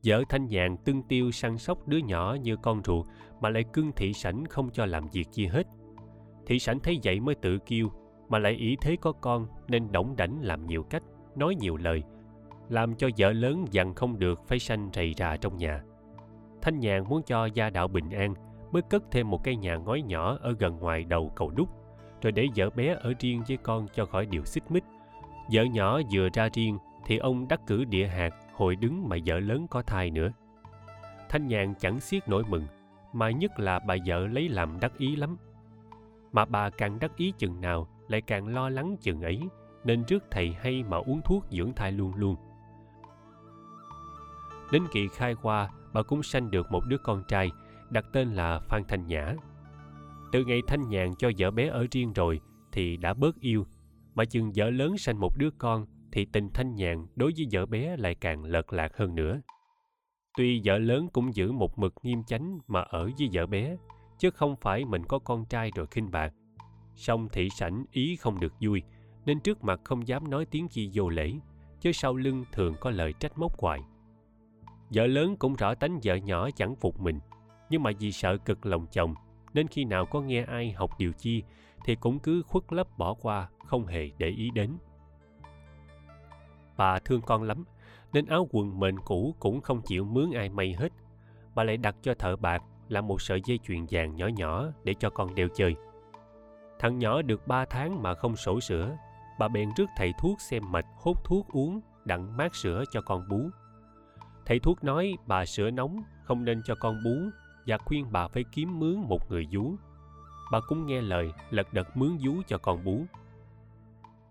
Vợ 0.04 0.22
Thanh 0.28 0.46
Nhàn 0.46 0.76
tưng 0.76 1.02
tiêu 1.02 1.30
săn 1.30 1.58
sóc 1.58 1.88
đứa 1.88 1.98
nhỏ 1.98 2.36
như 2.42 2.56
con 2.56 2.82
ruột 2.84 3.06
mà 3.40 3.48
lại 3.48 3.64
cưng 3.72 3.92
thị 3.92 4.12
sảnh 4.12 4.46
không 4.46 4.70
cho 4.70 4.86
làm 4.86 5.08
việc 5.08 5.28
gì 5.32 5.46
hết. 5.46 5.66
Thị 6.46 6.58
sảnh 6.58 6.80
thấy 6.80 6.98
vậy 7.04 7.20
mới 7.20 7.34
tự 7.34 7.58
kêu 7.58 7.88
mà 8.28 8.38
lại 8.38 8.52
ý 8.52 8.76
thế 8.80 8.96
có 9.00 9.12
con 9.12 9.46
nên 9.68 9.92
đổng 9.92 10.16
đảnh 10.16 10.38
làm 10.42 10.66
nhiều 10.66 10.82
cách, 10.82 11.02
nói 11.36 11.54
nhiều 11.54 11.76
lời, 11.76 12.02
làm 12.68 12.94
cho 12.94 13.08
vợ 13.18 13.32
lớn 13.32 13.64
dặn 13.70 13.94
không 13.94 14.18
được 14.18 14.40
phải 14.48 14.58
sanh 14.58 14.90
rầy 14.92 15.14
rà 15.16 15.36
trong 15.36 15.56
nhà. 15.56 15.82
Thanh 16.62 16.78
Nhàn 16.78 17.08
muốn 17.08 17.22
cho 17.22 17.46
gia 17.46 17.70
đạo 17.70 17.88
bình 17.88 18.10
an 18.10 18.34
mới 18.72 18.82
cất 18.82 19.02
thêm 19.10 19.30
một 19.30 19.44
cái 19.44 19.56
nhà 19.56 19.76
ngói 19.76 20.02
nhỏ 20.02 20.38
ở 20.40 20.54
gần 20.58 20.78
ngoài 20.78 21.04
đầu 21.04 21.32
cầu 21.36 21.50
đúc, 21.50 21.68
rồi 22.22 22.32
để 22.32 22.46
vợ 22.56 22.70
bé 22.70 22.96
ở 23.00 23.12
riêng 23.18 23.42
với 23.48 23.56
con 23.56 23.86
cho 23.94 24.04
khỏi 24.04 24.26
điều 24.26 24.44
xích 24.44 24.70
mích. 24.70 24.84
Vợ 25.52 25.62
nhỏ 25.62 26.00
vừa 26.12 26.28
ra 26.32 26.48
riêng 26.52 26.78
thì 27.06 27.18
ông 27.18 27.48
đắc 27.48 27.60
cử 27.66 27.84
địa 27.84 28.06
hạt 28.06 28.30
hồi 28.60 28.76
đứng 28.76 29.08
mà 29.08 29.16
vợ 29.26 29.40
lớn 29.40 29.66
có 29.70 29.82
thai 29.82 30.10
nữa. 30.10 30.32
Thanh 31.28 31.46
Nhàn 31.46 31.74
chẳng 31.74 32.00
xiết 32.00 32.28
nổi 32.28 32.44
mừng, 32.48 32.66
mà 33.12 33.30
nhất 33.30 33.60
là 33.60 33.78
bà 33.78 33.96
vợ 34.06 34.26
lấy 34.26 34.48
làm 34.48 34.80
đắc 34.80 34.92
ý 34.98 35.16
lắm. 35.16 35.36
Mà 36.32 36.44
bà 36.44 36.70
càng 36.70 36.98
đắc 36.98 37.16
ý 37.16 37.32
chừng 37.38 37.60
nào 37.60 37.88
lại 38.08 38.20
càng 38.20 38.48
lo 38.48 38.68
lắng 38.68 38.96
chừng 39.00 39.22
ấy, 39.22 39.40
nên 39.84 40.04
trước 40.04 40.24
thầy 40.30 40.52
hay 40.52 40.82
mà 40.82 40.96
uống 40.96 41.20
thuốc 41.24 41.44
dưỡng 41.50 41.72
thai 41.72 41.92
luôn 41.92 42.14
luôn. 42.14 42.36
Đến 44.72 44.82
kỳ 44.92 45.08
khai 45.08 45.32
hoa, 45.32 45.70
bà 45.92 46.02
cũng 46.02 46.22
sanh 46.22 46.50
được 46.50 46.72
một 46.72 46.82
đứa 46.88 46.98
con 46.98 47.22
trai, 47.28 47.50
đặt 47.90 48.04
tên 48.12 48.32
là 48.32 48.58
Phan 48.58 48.82
Thanh 48.88 49.06
Nhã. 49.06 49.34
Từ 50.32 50.44
ngày 50.44 50.60
Thanh 50.66 50.88
Nhàn 50.88 51.14
cho 51.18 51.30
vợ 51.38 51.50
bé 51.50 51.68
ở 51.68 51.86
riêng 51.90 52.12
rồi 52.12 52.40
thì 52.72 52.96
đã 52.96 53.14
bớt 53.14 53.40
yêu, 53.40 53.66
mà 54.14 54.24
chừng 54.24 54.52
vợ 54.54 54.70
lớn 54.70 54.98
sanh 54.98 55.20
một 55.20 55.36
đứa 55.38 55.50
con 55.58 55.86
thì 56.12 56.24
tình 56.24 56.50
Thanh 56.54 56.74
Nhàn 56.74 57.06
đối 57.16 57.32
với 57.36 57.46
vợ 57.52 57.66
bé 57.66 57.96
lại 57.96 58.14
càng 58.14 58.44
lợt 58.44 58.72
lạc 58.72 58.96
hơn 58.96 59.14
nữa. 59.14 59.40
Tuy 60.36 60.62
vợ 60.64 60.78
lớn 60.78 61.08
cũng 61.12 61.34
giữ 61.34 61.52
một 61.52 61.78
mực 61.78 61.94
nghiêm 62.02 62.24
chánh 62.24 62.58
mà 62.66 62.80
ở 62.80 63.10
với 63.18 63.28
vợ 63.32 63.46
bé, 63.46 63.76
chứ 64.18 64.30
không 64.30 64.56
phải 64.60 64.84
mình 64.84 65.06
có 65.06 65.18
con 65.18 65.44
trai 65.44 65.70
rồi 65.74 65.86
khinh 65.86 66.10
bạc. 66.10 66.32
Song 66.94 67.28
thị 67.32 67.48
sảnh 67.50 67.84
ý 67.92 68.16
không 68.16 68.40
được 68.40 68.52
vui, 68.60 68.82
nên 69.26 69.40
trước 69.40 69.64
mặt 69.64 69.80
không 69.84 70.08
dám 70.08 70.30
nói 70.30 70.46
tiếng 70.50 70.68
chi 70.68 70.90
vô 70.94 71.08
lễ, 71.08 71.32
chứ 71.80 71.92
sau 71.92 72.16
lưng 72.16 72.44
thường 72.52 72.74
có 72.80 72.90
lời 72.90 73.12
trách 73.20 73.38
móc 73.38 73.60
hoài. 73.60 73.80
Vợ 74.90 75.06
lớn 75.06 75.36
cũng 75.36 75.54
rõ 75.54 75.74
tánh 75.74 76.00
vợ 76.04 76.14
nhỏ 76.14 76.50
chẳng 76.50 76.76
phục 76.76 77.00
mình, 77.00 77.18
nhưng 77.70 77.82
mà 77.82 77.90
vì 78.00 78.12
sợ 78.12 78.36
cực 78.36 78.66
lòng 78.66 78.86
chồng, 78.92 79.14
nên 79.54 79.68
khi 79.68 79.84
nào 79.84 80.06
có 80.06 80.20
nghe 80.20 80.44
ai 80.44 80.72
học 80.72 80.90
điều 80.98 81.12
chi 81.12 81.42
thì 81.84 81.94
cũng 81.94 82.18
cứ 82.18 82.42
khuất 82.42 82.64
lấp 82.72 82.98
bỏ 82.98 83.14
qua, 83.14 83.48
không 83.66 83.86
hề 83.86 84.10
để 84.18 84.28
ý 84.28 84.50
đến. 84.54 84.76
Bà 86.80 86.98
thương 86.98 87.20
con 87.20 87.42
lắm, 87.42 87.64
nên 88.12 88.26
áo 88.26 88.48
quần 88.50 88.80
mền 88.80 89.00
cũ 89.00 89.34
cũng 89.38 89.60
không 89.60 89.82
chịu 89.82 90.04
mướn 90.04 90.30
ai 90.34 90.48
may 90.48 90.74
hết. 90.78 90.92
Bà 91.54 91.64
lại 91.64 91.76
đặt 91.76 91.96
cho 92.02 92.14
thợ 92.14 92.36
bạc 92.36 92.62
là 92.88 93.00
một 93.00 93.22
sợi 93.22 93.40
dây 93.44 93.58
chuyền 93.58 93.86
vàng 93.90 94.16
nhỏ 94.16 94.26
nhỏ 94.26 94.66
để 94.84 94.94
cho 94.94 95.10
con 95.10 95.34
đeo 95.34 95.48
chơi. 95.54 95.74
Thằng 96.78 96.98
nhỏ 96.98 97.22
được 97.22 97.46
ba 97.46 97.64
tháng 97.64 98.02
mà 98.02 98.14
không 98.14 98.36
sổ 98.36 98.60
sữa, 98.60 98.96
bà 99.38 99.48
bèn 99.48 99.68
rước 99.76 99.86
thầy 99.96 100.12
thuốc 100.20 100.40
xem 100.40 100.72
mạch 100.72 100.86
hút 100.96 101.24
thuốc 101.24 101.48
uống, 101.52 101.80
đặng 102.04 102.36
mát 102.36 102.54
sữa 102.54 102.84
cho 102.90 103.00
con 103.00 103.28
bú. 103.28 103.50
Thầy 104.46 104.58
thuốc 104.58 104.84
nói 104.84 105.16
bà 105.26 105.44
sữa 105.44 105.70
nóng 105.70 106.02
không 106.24 106.44
nên 106.44 106.62
cho 106.64 106.74
con 106.74 107.04
bú 107.04 107.16
và 107.66 107.78
khuyên 107.78 108.06
bà 108.12 108.28
phải 108.28 108.44
kiếm 108.52 108.78
mướn 108.78 108.96
một 109.08 109.30
người 109.30 109.46
vú. 109.52 109.74
Bà 110.52 110.60
cũng 110.68 110.86
nghe 110.86 111.00
lời 111.00 111.32
lật 111.50 111.72
đật 111.72 111.96
mướn 111.96 112.16
vú 112.24 112.42
cho 112.46 112.58
con 112.58 112.84
bú. 112.84 113.04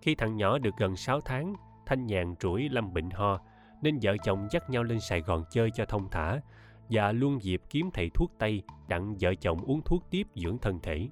Khi 0.02 0.16
thằng 0.16 0.38
nhỏ 0.38 0.58
được 0.58 0.74
gần 0.78 0.96
6 0.96 1.22
tháng, 1.22 1.56
Thanh 1.90 2.06
Nhàn 2.06 2.36
rủi 2.40 2.70
lâm 2.70 2.94
bệnh 2.94 3.10
ho, 3.10 3.40
nên 3.82 4.00
vợ 4.02 4.18
chồng 4.24 4.48
dắt 4.52 4.70
nhau 4.70 4.84
lên 4.84 5.00
Sài 5.00 5.22
Gòn 5.22 5.44
chơi 5.52 5.72
cho 5.72 5.86
thông 5.86 6.10
thả 6.10 6.42
và 6.90 7.12
luôn 7.12 7.44
dịp 7.44 7.62
kiếm 7.70 7.90
thầy 7.94 8.10
thuốc 8.10 8.32
Tây 8.38 8.64
đặng 8.88 9.16
vợ 9.20 9.36
chồng 9.36 9.62
uống 9.62 9.82
thuốc 9.82 10.04
tiếp 10.10 10.28
dưỡng 10.36 10.58
thân 10.58 10.80
thể. 10.84 11.08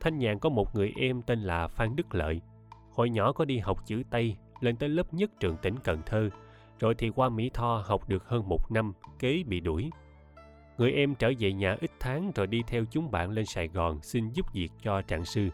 Thanh 0.00 0.18
Nhàn 0.18 0.38
có 0.38 0.48
một 0.48 0.74
người 0.74 0.92
em 0.96 1.22
tên 1.22 1.40
là 1.40 1.68
Phan 1.68 1.96
Đức 1.96 2.14
Lợi. 2.14 2.40
Hồi 2.92 3.10
nhỏ 3.10 3.32
có 3.32 3.44
đi 3.44 3.58
học 3.58 3.86
chữ 3.86 4.02
Tây, 4.10 4.36
lên 4.60 4.76
tới 4.76 4.88
lớp 4.88 5.14
nhất 5.14 5.30
trường 5.40 5.56
tỉnh 5.62 5.74
Cần 5.84 6.02
Thơ, 6.06 6.30
rồi 6.80 6.94
thì 6.94 7.10
qua 7.10 7.28
Mỹ 7.28 7.50
Tho 7.54 7.84
học 7.86 8.08
được 8.08 8.28
hơn 8.28 8.48
một 8.48 8.72
năm, 8.72 8.92
kế 9.18 9.42
bị 9.46 9.60
đuổi. 9.60 9.90
Người 10.78 10.92
em 10.92 11.14
trở 11.14 11.32
về 11.38 11.52
nhà 11.52 11.76
ít 11.80 11.90
tháng 12.00 12.32
rồi 12.34 12.46
đi 12.46 12.62
theo 12.66 12.84
chúng 12.90 13.10
bạn 13.10 13.30
lên 13.30 13.46
Sài 13.46 13.68
Gòn 13.68 14.02
xin 14.02 14.30
giúp 14.30 14.52
việc 14.52 14.68
cho 14.82 15.02
trạng 15.02 15.24
sư. 15.24 15.48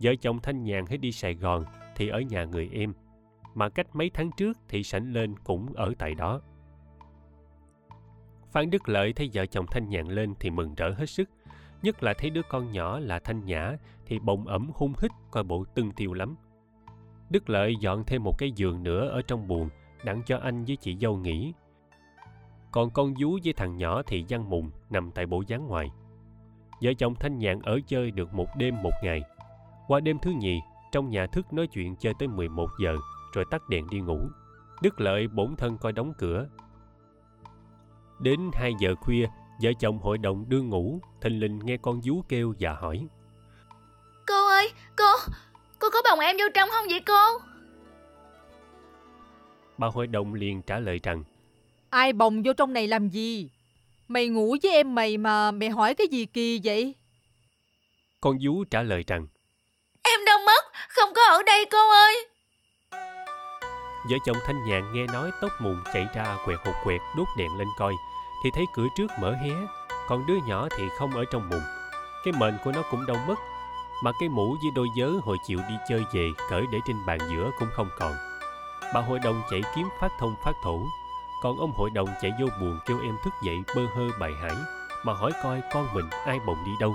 Vợ 0.00 0.14
chồng 0.20 0.38
Thanh 0.42 0.62
Nhàn 0.62 0.86
hết 0.86 0.96
đi 0.96 1.12
Sài 1.12 1.34
Gòn 1.34 1.64
thì 1.96 2.08
ở 2.08 2.20
nhà 2.20 2.44
người 2.44 2.70
em, 2.72 2.92
mà 3.56 3.68
cách 3.68 3.96
mấy 3.96 4.10
tháng 4.10 4.30
trước 4.36 4.58
thì 4.68 4.82
sảnh 4.82 5.12
lên 5.12 5.34
cũng 5.44 5.72
ở 5.74 5.92
tại 5.98 6.14
đó. 6.14 6.40
Phan 8.52 8.70
Đức 8.70 8.88
Lợi 8.88 9.12
thấy 9.12 9.30
vợ 9.34 9.46
chồng 9.46 9.66
Thanh 9.70 9.88
Nhàn 9.88 10.06
lên 10.06 10.34
thì 10.40 10.50
mừng 10.50 10.74
rỡ 10.74 10.90
hết 10.90 11.06
sức, 11.06 11.30
nhất 11.82 12.02
là 12.02 12.14
thấy 12.18 12.30
đứa 12.30 12.42
con 12.42 12.72
nhỏ 12.72 12.98
là 12.98 13.18
Thanh 13.18 13.44
Nhã 13.44 13.76
thì 14.06 14.18
bồng 14.18 14.46
ẩm 14.46 14.70
hung 14.74 14.92
hít 15.00 15.10
coi 15.30 15.44
bộ 15.44 15.64
tưng 15.74 15.92
tiêu 15.92 16.12
lắm. 16.12 16.36
Đức 17.30 17.50
Lợi 17.50 17.76
dọn 17.80 18.04
thêm 18.06 18.24
một 18.24 18.38
cái 18.38 18.52
giường 18.52 18.82
nữa 18.82 19.08
ở 19.08 19.22
trong 19.22 19.48
buồng 19.48 19.68
đặng 20.04 20.22
cho 20.26 20.38
anh 20.38 20.64
với 20.64 20.76
chị 20.76 20.96
dâu 21.00 21.16
nghỉ. 21.16 21.52
Còn 22.70 22.90
con 22.90 23.14
vú 23.20 23.38
với 23.44 23.52
thằng 23.52 23.76
nhỏ 23.76 24.02
thì 24.06 24.24
văn 24.28 24.50
mùng 24.50 24.70
nằm 24.90 25.10
tại 25.10 25.26
bộ 25.26 25.42
gián 25.46 25.66
ngoài. 25.66 25.90
Vợ 26.82 26.92
chồng 26.98 27.14
Thanh 27.14 27.38
Nhàn 27.38 27.60
ở 27.62 27.80
chơi 27.86 28.10
được 28.10 28.34
một 28.34 28.48
đêm 28.56 28.82
một 28.82 28.92
ngày. 29.02 29.22
Qua 29.86 30.00
đêm 30.00 30.18
thứ 30.18 30.30
nhì, 30.30 30.60
trong 30.92 31.10
nhà 31.10 31.26
thức 31.26 31.52
nói 31.52 31.66
chuyện 31.66 31.96
chơi 31.96 32.14
tới 32.18 32.28
11 32.28 32.68
giờ 32.82 32.96
rồi 33.36 33.44
tắt 33.50 33.68
đèn 33.68 33.90
đi 33.90 34.00
ngủ. 34.00 34.28
Đức 34.82 35.00
Lợi 35.00 35.28
bổn 35.28 35.56
thân 35.56 35.78
coi 35.78 35.92
đóng 35.92 36.12
cửa. 36.18 36.48
Đến 38.20 38.50
2 38.54 38.72
giờ 38.80 38.94
khuya, 39.00 39.26
vợ 39.62 39.70
chồng 39.80 39.98
hội 39.98 40.18
đồng 40.18 40.48
đưa 40.48 40.62
ngủ, 40.62 41.00
thình 41.20 41.40
lình 41.40 41.58
nghe 41.64 41.76
con 41.76 42.00
vú 42.00 42.22
kêu 42.28 42.54
và 42.60 42.72
hỏi. 42.72 43.06
Cô 44.26 44.46
ơi, 44.46 44.72
cô, 44.96 45.12
cô 45.78 45.88
có 45.90 46.02
bồng 46.10 46.18
em 46.18 46.36
vô 46.38 46.44
trong 46.54 46.68
không 46.72 46.86
vậy 46.90 47.00
cô? 47.00 47.38
Bà 49.78 49.88
hội 49.88 50.06
đồng 50.06 50.34
liền 50.34 50.62
trả 50.62 50.78
lời 50.78 51.00
rằng 51.02 51.24
Ai 51.90 52.12
bồng 52.12 52.42
vô 52.42 52.52
trong 52.52 52.72
này 52.72 52.88
làm 52.88 53.08
gì? 53.08 53.50
Mày 54.08 54.28
ngủ 54.28 54.56
với 54.62 54.72
em 54.72 54.94
mày 54.94 55.18
mà 55.18 55.50
mày 55.50 55.70
hỏi 55.70 55.94
cái 55.94 56.06
gì 56.08 56.26
kỳ 56.26 56.60
vậy? 56.64 56.94
Con 58.20 58.38
vú 58.44 58.64
trả 58.64 58.82
lời 58.82 59.04
rằng 59.06 59.26
Em 60.02 60.24
đâu 60.26 60.38
mất, 60.46 60.64
không 60.88 61.14
có 61.14 61.22
ở 61.30 61.42
đây 61.42 61.64
cô 61.70 61.90
ơi. 61.90 62.35
Vợ 64.10 64.16
chồng 64.24 64.36
Thanh 64.46 64.64
Nhàn 64.64 64.92
nghe 64.92 65.06
nói 65.06 65.30
tóc 65.40 65.50
mùn 65.58 65.76
chạy 65.92 66.06
ra 66.14 66.36
quẹt 66.44 66.58
hụt 66.64 66.74
quẹt, 66.84 67.00
đốt 67.16 67.28
đèn 67.36 67.58
lên 67.58 67.68
coi, 67.76 67.94
thì 68.42 68.50
thấy 68.50 68.66
cửa 68.74 68.86
trước 68.96 69.10
mở 69.20 69.32
hé, 69.32 69.52
còn 70.08 70.26
đứa 70.26 70.36
nhỏ 70.46 70.68
thì 70.76 70.88
không 70.98 71.10
ở 71.10 71.24
trong 71.30 71.48
mùng. 71.48 71.62
Cái 72.24 72.32
mền 72.38 72.58
của 72.64 72.72
nó 72.72 72.82
cũng 72.90 73.06
đâu 73.06 73.16
mất, 73.26 73.38
mà 74.02 74.12
cái 74.20 74.28
mũ 74.28 74.56
với 74.62 74.70
đôi 74.74 74.88
giớ 74.96 75.12
hồi 75.24 75.36
chiều 75.46 75.58
đi 75.68 75.74
chơi 75.88 76.04
về, 76.12 76.30
cởi 76.50 76.64
để 76.72 76.78
trên 76.86 77.06
bàn 77.06 77.18
giữa 77.30 77.50
cũng 77.58 77.68
không 77.72 77.88
còn. 77.98 78.12
Bà 78.94 79.00
hội 79.00 79.18
đồng 79.18 79.42
chạy 79.50 79.62
kiếm 79.76 79.88
phát 80.00 80.12
thông 80.18 80.34
phát 80.44 80.52
thủ 80.62 80.86
còn 81.40 81.58
ông 81.58 81.72
hội 81.76 81.90
đồng 81.90 82.08
chạy 82.22 82.32
vô 82.40 82.46
buồn 82.60 82.78
kêu 82.86 83.00
em 83.02 83.16
thức 83.22 83.34
dậy 83.42 83.62
bơ 83.76 83.82
hơ 83.86 84.02
bài 84.20 84.32
hải, 84.42 84.56
mà 85.04 85.12
hỏi 85.12 85.32
coi 85.42 85.62
con 85.72 85.88
mình 85.94 86.10
ai 86.24 86.40
bồng 86.46 86.64
đi 86.66 86.72
đâu. 86.80 86.94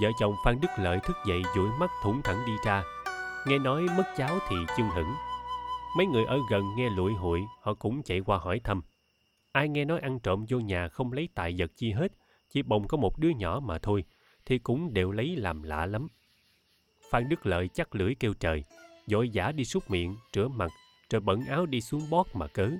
Vợ 0.00 0.10
chồng 0.18 0.36
phan 0.44 0.60
đức 0.60 0.68
lợi 0.78 1.00
thức 1.00 1.16
dậy 1.24 1.42
dụi 1.54 1.68
mắt 1.78 1.90
thủng 2.02 2.22
thẳng 2.22 2.46
đi 2.46 2.52
ra, 2.64 2.82
nghe 3.46 3.58
nói 3.58 3.86
mất 3.96 4.04
cháu 4.16 4.38
thì 4.48 4.56
chưng 4.76 4.90
hửng 4.90 5.14
mấy 5.96 6.06
người 6.06 6.24
ở 6.24 6.38
gần 6.50 6.64
nghe 6.76 6.90
lụi 6.90 7.12
hụi, 7.12 7.40
họ 7.60 7.74
cũng 7.74 8.02
chạy 8.02 8.20
qua 8.20 8.38
hỏi 8.38 8.60
thăm. 8.64 8.82
Ai 9.52 9.68
nghe 9.68 9.84
nói 9.84 10.00
ăn 10.00 10.18
trộm 10.20 10.44
vô 10.48 10.60
nhà 10.60 10.88
không 10.88 11.12
lấy 11.12 11.28
tài 11.34 11.54
vật 11.58 11.70
chi 11.76 11.92
hết, 11.92 12.12
chỉ 12.50 12.62
bồng 12.62 12.88
có 12.88 12.96
một 12.96 13.18
đứa 13.18 13.30
nhỏ 13.30 13.60
mà 13.64 13.78
thôi, 13.78 14.04
thì 14.46 14.58
cũng 14.58 14.94
đều 14.94 15.10
lấy 15.10 15.36
làm 15.36 15.62
lạ 15.62 15.86
lắm. 15.86 16.08
Phan 17.10 17.28
đức 17.28 17.46
lợi 17.46 17.68
chắc 17.68 17.94
lưỡi 17.94 18.14
kêu 18.14 18.34
trời 18.34 18.64
vội 19.06 19.30
vã 19.34 19.52
đi 19.52 19.64
súc 19.64 19.90
miệng, 19.90 20.16
rửa 20.32 20.48
mặt, 20.48 20.70
rồi 21.10 21.20
bẩn 21.20 21.44
áo 21.44 21.66
đi 21.66 21.80
xuống 21.80 22.10
bót 22.10 22.26
mà 22.34 22.46
cớ. 22.46 22.70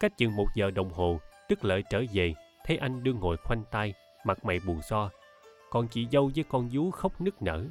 Cách 0.00 0.18
chừng 0.18 0.36
một 0.36 0.46
giờ 0.54 0.70
đồng 0.70 0.92
hồ, 0.92 1.20
đức 1.48 1.64
lợi 1.64 1.82
trở 1.90 2.04
về, 2.12 2.34
thấy 2.64 2.76
anh 2.76 3.02
đương 3.02 3.18
ngồi 3.20 3.36
khoanh 3.36 3.62
tay, 3.70 3.94
mặt 4.24 4.44
mày 4.44 4.60
buồn 4.66 4.80
so. 4.82 5.10
Còn 5.70 5.88
chị 5.88 6.06
dâu 6.12 6.30
với 6.34 6.44
con 6.48 6.68
vú 6.72 6.90
khóc 6.90 7.20
nức 7.20 7.42
nở. 7.42 7.66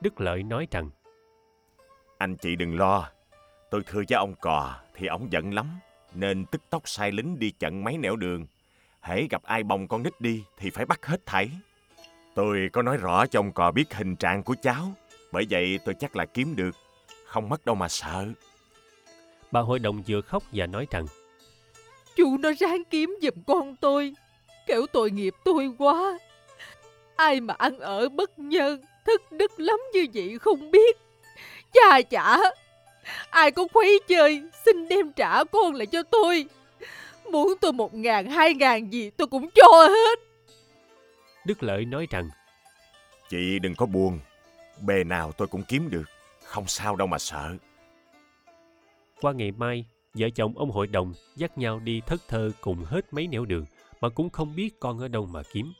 Đức 0.00 0.20
lợi 0.20 0.42
nói 0.42 0.66
rằng, 0.70 0.90
Anh 2.18 2.36
chị 2.36 2.56
đừng 2.56 2.78
lo. 2.78 3.10
Tôi 3.72 3.82
thưa 3.86 4.02
với 4.08 4.16
ông 4.16 4.34
cò 4.40 4.74
thì 4.94 5.06
ông 5.06 5.32
giận 5.32 5.54
lắm. 5.54 5.66
Nên 6.14 6.44
tức 6.46 6.62
tốc 6.70 6.88
sai 6.88 7.12
lính 7.12 7.38
đi 7.38 7.50
chặn 7.50 7.84
mấy 7.84 7.98
nẻo 7.98 8.16
đường. 8.16 8.46
Hễ 9.00 9.26
gặp 9.30 9.42
ai 9.42 9.62
bồng 9.62 9.88
con 9.88 10.02
nít 10.02 10.20
đi 10.20 10.44
thì 10.58 10.70
phải 10.70 10.86
bắt 10.86 11.06
hết 11.06 11.26
thảy. 11.26 11.50
Tôi 12.34 12.68
có 12.72 12.82
nói 12.82 12.96
rõ 12.96 13.26
cho 13.26 13.40
ông 13.40 13.52
cò 13.52 13.72
biết 13.72 13.94
hình 13.94 14.16
trạng 14.16 14.42
của 14.42 14.54
cháu. 14.62 14.92
Bởi 15.32 15.46
vậy 15.50 15.78
tôi 15.84 15.94
chắc 15.94 16.16
là 16.16 16.26
kiếm 16.26 16.56
được. 16.56 16.76
Không 17.26 17.48
mất 17.48 17.64
đâu 17.64 17.74
mà 17.74 17.88
sợ. 17.88 18.26
bà 19.50 19.60
hội 19.60 19.78
đồng 19.78 20.02
vừa 20.08 20.20
khóc 20.20 20.42
và 20.52 20.66
nói 20.66 20.86
rằng 20.90 21.06
Chú 22.16 22.36
nó 22.38 22.52
ráng 22.58 22.82
kiếm 22.90 23.16
giùm 23.22 23.42
con 23.46 23.76
tôi. 23.76 24.14
Kiểu 24.66 24.86
tội 24.92 25.10
nghiệp 25.10 25.34
tôi 25.44 25.70
quá. 25.78 26.18
Ai 27.16 27.40
mà 27.40 27.54
ăn 27.58 27.78
ở 27.78 28.08
bất 28.08 28.38
nhân, 28.38 28.80
thất 29.06 29.32
đức 29.32 29.60
lắm 29.60 29.78
như 29.92 30.06
vậy 30.14 30.38
không 30.40 30.70
biết. 30.70 30.96
Cha 31.72 32.02
chả, 32.02 32.38
ai 33.30 33.50
có 33.50 33.66
khuấy 33.72 34.00
chơi, 34.08 34.42
xin 34.64 34.88
đem 34.88 35.12
trả 35.12 35.44
con 35.44 35.74
lại 35.74 35.86
cho 35.86 36.02
tôi. 36.02 36.46
Muốn 37.30 37.54
tôi 37.60 37.72
một 37.72 37.94
ngàn, 37.94 38.30
hai 38.30 38.54
ngàn 38.54 38.92
gì 38.92 39.10
tôi 39.10 39.26
cũng 39.26 39.48
cho 39.54 39.88
hết. 39.88 40.18
đức 41.46 41.62
lợi 41.62 41.84
nói 41.84 42.06
rằng 42.10 42.30
Chị 43.32 43.58
đừng 43.58 43.74
có 43.74 43.86
buồn. 43.86 44.18
Bề 44.80 45.04
nào 45.04 45.32
tôi 45.32 45.48
cũng 45.48 45.62
kiếm 45.62 45.90
được. 45.90 46.04
Không 46.44 46.66
sao 46.66 46.96
đâu 46.96 47.06
mà 47.06 47.18
sợ. 47.18 47.56
Qua 49.20 49.32
ngày 49.32 49.52
mai, 49.52 49.84
vợ 50.14 50.28
chồng 50.34 50.58
ông 50.58 50.70
hội 50.70 50.86
đồng 50.86 51.14
dắt 51.36 51.58
nhau 51.58 51.80
đi 51.80 52.00
thất 52.06 52.20
thơ 52.28 52.50
cùng 52.60 52.84
hết 52.84 53.12
mấy 53.12 53.26
nẻo 53.26 53.44
đường 53.44 53.64
mà 54.00 54.08
cũng 54.08 54.30
không 54.30 54.56
biết 54.56 54.80
con 54.80 54.98
ở 54.98 55.08
đâu 55.08 55.26
mà 55.26 55.42
kiếm. 55.52 55.72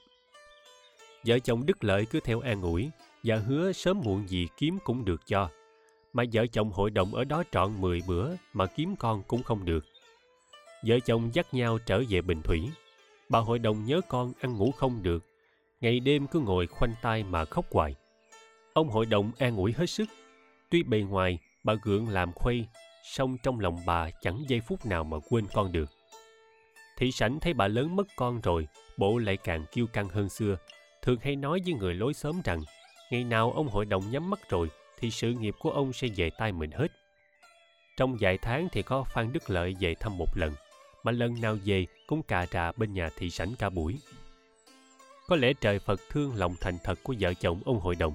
Vợ 1.24 1.38
chồng 1.38 1.66
Đức 1.66 1.84
Lợi 1.84 2.06
cứ 2.06 2.20
theo 2.20 2.40
an 2.40 2.62
ủi 2.62 2.90
và 3.22 3.36
hứa 3.36 3.72
sớm 3.72 4.00
muộn 4.04 4.28
gì 4.28 4.48
kiếm 4.56 4.78
cũng 4.84 5.04
được 5.04 5.20
cho. 5.26 5.50
Mà 6.12 6.24
vợ 6.32 6.46
chồng 6.46 6.70
hội 6.70 6.90
đồng 6.90 7.14
ở 7.14 7.24
đó 7.24 7.42
trọn 7.52 7.80
10 7.80 8.02
bữa 8.06 8.30
mà 8.52 8.66
kiếm 8.66 8.96
con 8.98 9.22
cũng 9.22 9.42
không 9.42 9.64
được. 9.64 9.84
Vợ 10.86 10.98
chồng 11.00 11.30
dắt 11.34 11.54
nhau 11.54 11.78
trở 11.86 12.02
về 12.08 12.22
Bình 12.22 12.42
Thủy. 12.42 12.70
Bà 13.28 13.38
hội 13.38 13.58
đồng 13.58 13.84
nhớ 13.84 14.00
con 14.08 14.32
ăn 14.40 14.56
ngủ 14.56 14.70
không 14.70 15.02
được. 15.02 15.24
Ngày 15.80 16.00
đêm 16.00 16.26
cứ 16.26 16.40
ngồi 16.40 16.66
khoanh 16.66 16.94
tay 17.02 17.24
mà 17.24 17.44
khóc 17.44 17.66
hoài. 17.70 17.94
Ông 18.72 18.88
hội 18.88 19.06
đồng 19.06 19.32
an 19.38 19.56
ủi 19.56 19.72
hết 19.72 19.86
sức. 19.86 20.08
Tuy 20.70 20.82
bề 20.82 20.98
ngoài 20.98 21.38
bà 21.64 21.74
gượng 21.82 22.08
làm 22.08 22.32
khuây 22.32 22.66
song 23.04 23.36
trong 23.42 23.60
lòng 23.60 23.78
bà 23.86 24.10
chẳng 24.10 24.44
giây 24.48 24.60
phút 24.60 24.86
nào 24.86 25.04
mà 25.04 25.16
quên 25.30 25.46
con 25.54 25.72
được. 25.72 25.90
Thị 26.96 27.12
sảnh 27.12 27.40
thấy 27.40 27.54
bà 27.54 27.68
lớn 27.68 27.96
mất 27.96 28.06
con 28.16 28.40
rồi, 28.40 28.68
bộ 28.96 29.18
lại 29.18 29.36
càng 29.36 29.64
kiêu 29.72 29.86
căng 29.86 30.08
hơn 30.08 30.28
xưa. 30.28 30.56
Thường 31.02 31.18
hay 31.22 31.36
nói 31.36 31.60
với 31.64 31.74
người 31.74 31.94
lối 31.94 32.14
xóm 32.14 32.40
rằng, 32.44 32.62
ngày 33.10 33.24
nào 33.24 33.52
ông 33.52 33.68
hội 33.68 33.84
đồng 33.84 34.10
nhắm 34.10 34.30
mắt 34.30 34.50
rồi, 34.50 34.68
thì 35.02 35.10
sự 35.10 35.32
nghiệp 35.32 35.54
của 35.58 35.70
ông 35.70 35.92
sẽ 35.92 36.08
về 36.16 36.30
tay 36.30 36.52
mình 36.52 36.70
hết. 36.70 36.88
Trong 37.96 38.16
vài 38.20 38.38
tháng 38.38 38.68
thì 38.72 38.82
có 38.82 39.04
Phan 39.04 39.32
Đức 39.32 39.50
Lợi 39.50 39.76
về 39.80 39.94
thăm 39.94 40.18
một 40.18 40.36
lần, 40.36 40.52
mà 41.02 41.12
lần 41.12 41.40
nào 41.40 41.56
về 41.64 41.86
cũng 42.06 42.22
cà 42.22 42.46
trà 42.46 42.72
bên 42.72 42.94
nhà 42.94 43.10
thị 43.16 43.30
sảnh 43.30 43.54
cả 43.58 43.70
buổi. 43.70 43.98
Có 45.28 45.36
lẽ 45.36 45.52
trời 45.60 45.78
Phật 45.78 46.00
thương 46.10 46.34
lòng 46.34 46.54
thành 46.60 46.78
thật 46.84 46.98
của 47.02 47.14
vợ 47.20 47.34
chồng 47.34 47.62
ông 47.64 47.80
hội 47.80 47.94
đồng, 47.94 48.14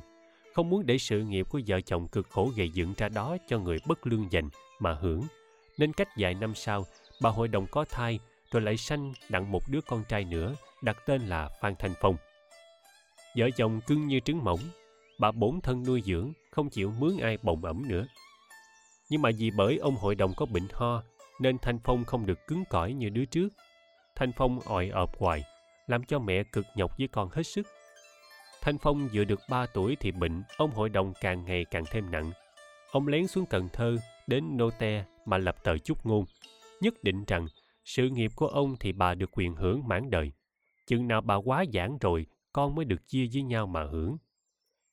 không 0.53 0.69
muốn 0.69 0.85
để 0.85 0.97
sự 0.97 1.21
nghiệp 1.21 1.47
của 1.49 1.59
vợ 1.67 1.81
chồng 1.81 2.07
cực 2.07 2.29
khổ 2.29 2.51
gây 2.55 2.69
dựng 2.69 2.93
ra 2.97 3.09
đó 3.09 3.37
cho 3.47 3.59
người 3.59 3.77
bất 3.87 4.07
lương 4.07 4.31
dành 4.31 4.49
mà 4.79 4.93
hưởng. 4.93 5.23
Nên 5.77 5.93
cách 5.93 6.07
vài 6.17 6.33
năm 6.33 6.55
sau, 6.55 6.85
bà 7.21 7.29
hội 7.29 7.47
đồng 7.47 7.67
có 7.71 7.85
thai 7.89 8.19
rồi 8.51 8.61
lại 8.61 8.77
sanh 8.77 9.13
đặng 9.29 9.51
một 9.51 9.63
đứa 9.69 9.81
con 9.81 10.03
trai 10.09 10.23
nữa 10.23 10.55
đặt 10.81 10.97
tên 11.05 11.21
là 11.21 11.49
Phan 11.61 11.75
Thanh 11.79 11.93
Phong. 12.01 12.15
Vợ 13.37 13.49
chồng 13.57 13.81
cưng 13.87 14.07
như 14.07 14.19
trứng 14.19 14.43
mỏng, 14.43 14.59
bà 15.19 15.31
bổn 15.31 15.61
thân 15.63 15.83
nuôi 15.83 16.01
dưỡng, 16.05 16.33
không 16.51 16.69
chịu 16.69 16.91
mướn 16.99 17.17
ai 17.21 17.37
bồng 17.41 17.65
ẩm 17.65 17.87
nữa. 17.87 18.07
Nhưng 19.09 19.21
mà 19.21 19.29
vì 19.37 19.51
bởi 19.51 19.77
ông 19.77 19.95
hội 19.95 20.15
đồng 20.15 20.33
có 20.37 20.45
bệnh 20.45 20.67
ho, 20.73 21.03
nên 21.39 21.57
Thanh 21.57 21.79
Phong 21.83 22.05
không 22.05 22.25
được 22.25 22.47
cứng 22.47 22.63
cỏi 22.69 22.93
như 22.93 23.09
đứa 23.09 23.25
trước. 23.25 23.49
Thanh 24.15 24.31
Phong 24.37 24.59
ỏi 24.59 24.89
ợp 24.89 25.17
hoài, 25.19 25.43
làm 25.87 26.03
cho 26.03 26.19
mẹ 26.19 26.43
cực 26.43 26.65
nhọc 26.75 26.97
với 26.97 27.07
con 27.07 27.29
hết 27.31 27.43
sức. 27.43 27.67
Thanh 28.61 28.77
Phong 28.77 29.09
vừa 29.13 29.23
được 29.23 29.39
3 29.49 29.65
tuổi 29.65 29.97
thì 29.99 30.11
bệnh, 30.11 30.43
ông 30.57 30.71
hội 30.71 30.89
đồng 30.89 31.13
càng 31.21 31.45
ngày 31.45 31.65
càng 31.71 31.83
thêm 31.91 32.11
nặng. 32.11 32.31
Ông 32.91 33.07
lén 33.07 33.27
xuống 33.27 33.45
Cần 33.45 33.69
Thơ, 33.73 33.97
đến 34.27 34.57
Nô 34.57 34.69
Te 34.69 35.05
mà 35.25 35.37
lập 35.37 35.63
tờ 35.63 35.77
chúc 35.77 36.05
ngôn. 36.05 36.25
Nhất 36.81 36.93
định 37.03 37.23
rằng, 37.27 37.47
sự 37.85 38.09
nghiệp 38.09 38.31
của 38.35 38.47
ông 38.47 38.75
thì 38.79 38.91
bà 38.91 39.15
được 39.15 39.29
quyền 39.31 39.55
hưởng 39.55 39.87
mãn 39.87 40.09
đời. 40.09 40.31
Chừng 40.87 41.07
nào 41.07 41.21
bà 41.21 41.35
quá 41.35 41.65
giảng 41.73 41.97
rồi, 42.01 42.25
con 42.53 42.75
mới 42.75 42.85
được 42.85 43.07
chia 43.07 43.27
với 43.33 43.43
nhau 43.43 43.67
mà 43.67 43.83
hưởng. 43.83 44.17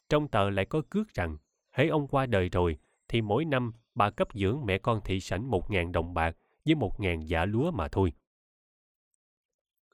Trong 0.09 0.29
tờ 0.29 0.51
lại 0.51 0.65
có 0.65 0.83
cước 0.91 1.15
rằng, 1.15 1.37
hãy 1.71 1.89
ông 1.89 2.09
qua 2.09 2.27
đời 2.27 2.49
rồi, 2.49 2.79
thì 3.09 3.23
mỗi 3.23 3.45
năm 3.45 3.73
bà 3.95 4.11
cấp 4.11 4.29
dưỡng 4.35 4.61
mẹ 4.65 4.79
con 4.79 5.01
thị 5.05 5.21
sảnh 5.21 5.51
một 5.51 5.71
ngàn 5.71 5.93
đồng 5.93 6.15
bạc 6.15 6.37
với 6.65 6.75
một 6.75 7.01
ngàn 7.01 7.29
dạ 7.29 7.45
lúa 7.45 7.71
mà 7.71 7.89
thôi. 7.89 8.13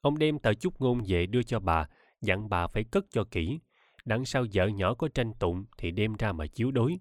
Ông 0.01 0.19
đem 0.19 0.39
tờ 0.39 0.55
chúc 0.55 0.81
ngôn 0.81 1.03
về 1.07 1.27
đưa 1.27 1.43
cho 1.43 1.61
bà, 1.61 1.89
dặn 2.21 2.49
bà 2.49 2.67
phải 2.67 2.85
cất 2.85 3.05
cho 3.11 3.25
kỹ. 3.31 3.61
Đằng 4.05 4.25
sau 4.25 4.45
vợ 4.53 4.67
nhỏ 4.67 4.95
có 4.95 5.09
tranh 5.09 5.33
tụng 5.39 5.65
thì 5.79 5.91
đem 5.91 6.15
ra 6.15 6.33
mà 6.33 6.47
chiếu 6.47 6.71
đối. 6.71 6.99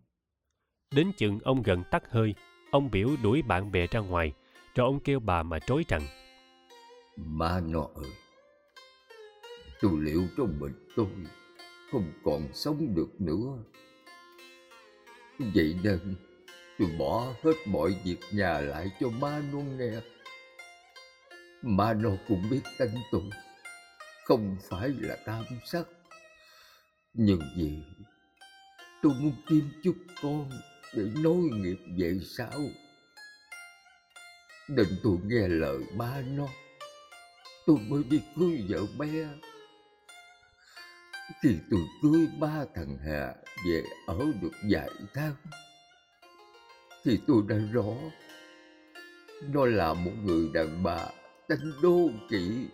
Đến 0.96 1.12
chừng 1.18 1.40
ông 1.40 1.62
gần 1.62 1.84
tắt 1.92 2.12
hơi, 2.12 2.36
ông 2.72 2.92
biểu 2.92 3.10
đuổi 3.24 3.42
bạn 3.42 3.72
bè 3.72 3.88
ra 3.88 4.00
ngoài, 4.00 4.34
rồi 4.76 4.86
ông 4.86 5.00
kêu 5.00 5.20
bà 5.20 5.44
mà 5.44 5.60
trối 5.60 5.86
rằng 5.88 6.02
Má 7.16 7.62
nó 7.70 7.88
ơi, 7.96 8.12
tôi 9.82 9.92
liệu 10.00 10.22
trong 10.38 10.60
bệnh 10.60 10.74
tôi 10.96 11.08
không 11.92 12.14
còn 12.24 12.48
sống 12.54 12.96
được 12.96 13.22
nữa. 13.22 13.58
Vậy 15.40 15.76
nên, 15.84 16.16
tôi 16.80 16.90
bỏ 17.00 17.34
hết 17.44 17.54
mọi 17.66 17.96
việc 18.06 18.20
nhà 18.32 18.60
lại 18.60 18.92
cho 19.00 19.10
má 19.10 19.42
nó 19.54 19.60
nghe. 19.60 19.92
Má 21.62 21.94
nó 21.94 22.10
cũng 22.28 22.50
biết 22.50 22.62
tánh 22.80 22.96
tôi, 23.12 23.30
không 24.26 24.58
phải 24.70 24.90
là 25.00 25.16
tam 25.26 25.44
sắc. 25.66 25.88
Nhưng 27.14 27.42
vì 27.58 27.72
tôi 29.02 29.14
muốn 29.20 29.34
kiếm 29.48 29.70
chút 29.84 29.96
con 30.22 30.50
để 30.96 31.04
nối 31.24 31.36
nghiệp 31.36 31.78
về 31.98 32.20
sau. 32.24 32.62
Nên 34.70 34.88
tôi 35.04 35.18
nghe 35.24 35.48
lời 35.48 35.78
ba 35.98 36.22
nó 36.22 36.48
Tôi 37.70 37.78
mới 37.88 38.04
đi 38.04 38.22
cưới 38.36 38.66
vợ 38.70 38.82
bé 38.98 39.28
khi 41.42 41.58
tôi 41.72 41.80
cưới 42.02 42.28
ba 42.40 42.66
thằng 42.76 42.98
Hà 43.06 43.36
Về 43.66 43.84
ở 44.08 44.20
được 44.42 44.52
vài 44.70 44.90
tháng. 45.14 45.36
Thì 47.06 47.20
tôi 47.28 47.44
đã 47.48 47.56
rõ 47.72 47.94
Nó 49.54 49.66
là 49.66 49.94
một 49.94 50.12
người 50.24 50.50
đàn 50.54 50.84
bà 50.84 51.06
tính 51.48 51.72
đô 51.82 52.10
kỵ 52.30 52.68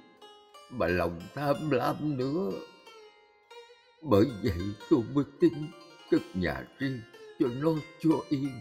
Mà 0.69 0.87
lòng 0.87 1.21
tham 1.35 1.71
lam 1.71 2.17
nữa. 2.17 2.51
Bởi 4.01 4.25
vậy 4.43 4.61
tôi 4.89 5.01
mới 5.13 5.25
tin 5.39 5.53
Cất 6.11 6.21
nhà 6.33 6.63
riêng 6.79 7.01
Cho 7.39 7.47
nó 7.47 7.71
cho 8.01 8.09
yên. 8.29 8.51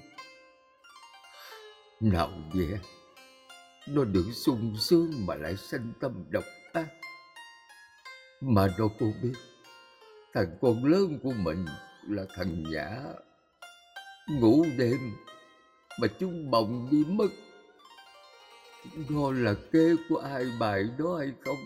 Nào 2.01 2.31
dễ, 2.55 2.79
nó 3.88 4.05
được 4.05 4.25
sung 4.33 4.77
sướng 4.79 5.27
mà 5.27 5.35
lại 5.35 5.57
sanh 5.57 5.92
tâm 6.01 6.25
độc 6.31 6.45
ác. 6.73 6.87
Mà 8.40 8.66
nó 8.79 8.88
cô 8.99 9.12
biết 9.23 9.33
Thằng 10.35 10.57
con 10.62 10.85
lớn 10.85 11.18
của 11.23 11.33
mình 11.37 11.66
là 12.09 12.23
thằng 12.37 12.62
Nhã. 12.70 12.90
Ngủ 14.29 14.64
đêm 14.79 14.99
mà 16.01 16.09
chúng 16.20 16.51
bồng 16.51 16.88
đi 16.90 17.05
mất. 17.09 17.29
Đó 19.11 19.33
là 19.33 19.55
kế 19.73 19.94
của 20.09 20.16
ai, 20.16 20.44
bài 20.61 20.85
đó 20.99 21.16
hay 21.18 21.33
không? 21.44 21.59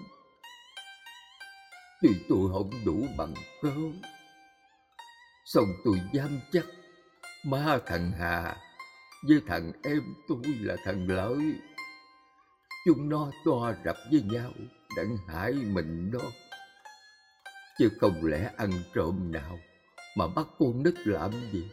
Tuy 2.02 2.10
tôi 2.28 2.48
không 2.52 2.70
đủ 2.84 3.06
bằng 3.18 3.34
cớ. 3.62 3.72
Xong 5.44 5.66
tôi 5.84 6.00
dám 6.12 6.40
chắc 6.52 6.64
Ba 7.50 7.78
thằng 7.86 8.12
Hà 8.18 8.56
với 9.28 9.40
thằng 9.46 9.72
em 9.82 10.02
tôi 10.28 10.42
là 10.60 10.76
thằng 10.84 11.08
Lợi. 11.08 11.38
Chúng 12.86 13.08
nó 13.08 13.30
to 13.44 13.72
rập 13.84 13.96
với 14.10 14.22
nhau, 14.22 14.52
đặng 14.96 15.16
hại 15.28 15.52
mình 15.52 16.10
đó 16.10 16.20
chứ 17.78 17.88
không 18.00 18.24
lẽ 18.24 18.50
ăn 18.56 18.70
trộm 18.94 19.32
nào 19.32 19.58
mà 20.16 20.26
bắt 20.26 20.46
con 20.58 20.82
nít 20.82 20.94
làm 21.06 21.30
gì 21.52 21.68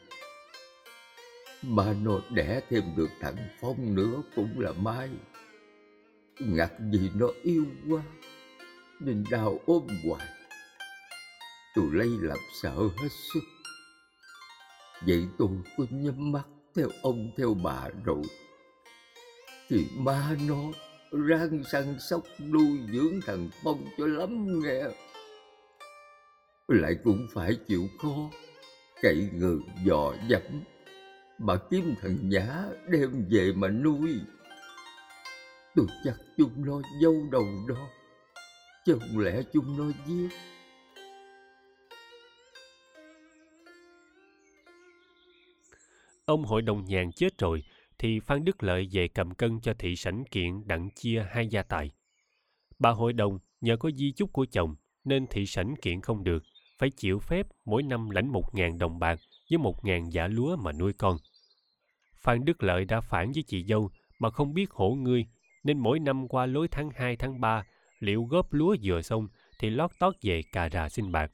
mà 1.62 1.94
nó 2.04 2.20
đẻ 2.30 2.62
thêm 2.70 2.84
được 2.98 3.10
thằng 3.22 3.38
phong 3.62 3.96
nữa 3.96 4.22
cũng 4.36 4.60
là 4.60 4.72
may. 4.72 5.10
ngặt 6.40 6.72
gì 6.92 7.12
nó 7.16 7.28
yêu 7.44 7.66
quá, 7.90 8.02
nên 9.00 9.24
đau 9.32 9.60
ôm 9.66 9.88
hoài 10.08 10.28
tôi 11.76 11.86
lấy 11.92 12.10
làm 12.22 12.38
sợ 12.62 12.76
hết 12.98 13.10
sức 13.34 13.42
vậy 15.02 15.28
tôi 15.38 15.50
cứ 15.78 15.86
nhắm 15.90 16.32
mắt 16.32 16.44
theo 16.76 16.90
ông, 17.02 17.32
theo 17.38 17.54
bà 17.54 17.90
rồi 18.06 18.24
thì 19.70 19.86
ma 19.98 20.36
nó 20.48 20.72
rang 21.30 21.64
săn 21.72 21.96
sóc 22.00 22.24
nuôi 22.40 22.80
dưỡng 22.94 23.22
thằng 23.26 23.50
Phong 23.64 23.86
cho 23.98 24.08
lắm 24.08 24.60
nghe. 24.64 24.84
Lại 26.68 26.96
cũng 27.04 27.28
phải 27.34 27.56
chịu 27.68 27.88
khó, 28.00 28.30
cậy 29.02 29.30
người 29.34 29.58
dò 29.84 30.14
dẫm, 30.28 30.64
mà 31.40 31.56
kiếm 31.72 31.96
thằng 32.02 32.30
Nhã 32.30 32.64
đem 32.92 33.26
về 33.30 33.52
mà 33.56 33.68
nuôi. 33.68 34.20
Tôi 35.76 35.86
chắc 36.04 36.16
chúng 36.38 36.66
nó 36.66 36.82
dâu 37.02 37.16
đầu 37.32 37.46
đó, 37.68 37.90
chứ 38.86 38.98
không 39.00 39.20
lẽ 39.20 39.42
chúng 39.54 39.78
nó 39.78 39.86
giết. 40.08 40.30
Ông 46.26 46.44
hội 46.44 46.62
đồng 46.62 46.86
nhàn 46.86 47.12
chết 47.12 47.38
rồi, 47.38 47.64
thì 47.98 48.20
Phan 48.20 48.46
Đức 48.46 48.64
Lợi 48.64 48.88
về 48.92 49.08
cầm 49.08 49.34
cân 49.34 49.62
cho 49.62 49.74
thị 49.80 49.96
sảnh 49.96 50.24
kiện 50.32 50.68
đặng 50.68 50.90
chia 50.96 51.26
hai 51.30 51.48
gia 51.48 51.64
tài. 51.64 51.92
Bà 52.80 52.90
hội 52.90 53.14
đồng 53.14 53.40
nhờ 53.62 53.78
có 53.78 53.92
di 53.92 54.12
chúc 54.12 54.34
của 54.34 54.46
chồng 54.52 54.76
nên 55.04 55.28
thị 55.28 55.46
sảnh 55.46 55.76
kiện 55.82 56.02
không 56.02 56.24
được, 56.24 56.44
phải 56.78 56.90
chịu 56.90 57.20
phép 57.20 57.48
mỗi 57.66 57.84
năm 57.84 58.10
lãnh 58.10 58.28
một 58.28 58.56
ngàn 58.56 58.78
đồng 58.78 59.00
bạc 59.00 59.20
với 59.50 59.58
một 59.58 59.86
ngàn 59.86 60.14
giả 60.14 60.28
lúa 60.28 60.56
mà 60.56 60.72
nuôi 60.72 60.94
con. 60.94 61.18
Phan 62.18 62.46
Đức 62.46 62.64
Lợi 62.64 62.86
đã 62.86 63.02
phản 63.02 63.32
với 63.32 63.44
chị 63.44 63.64
dâu 63.64 63.90
mà 64.20 64.30
không 64.30 64.54
biết 64.54 64.72
hổ 64.72 64.90
ngươi, 64.90 65.26
nên 65.64 65.80
mỗi 65.80 66.00
năm 66.00 66.28
qua 66.28 66.46
lối 66.46 66.68
tháng 66.68 66.90
2 66.96 67.16
tháng 67.16 67.42
3, 67.42 67.64
liệu 68.00 68.24
góp 68.24 68.54
lúa 68.54 68.76
vừa 68.84 69.02
xong 69.02 69.28
thì 69.60 69.70
lót 69.70 69.92
tót 70.00 70.16
về 70.22 70.42
cà 70.52 70.70
rà 70.70 70.90
xin 70.90 71.12
bạc. 71.12 71.32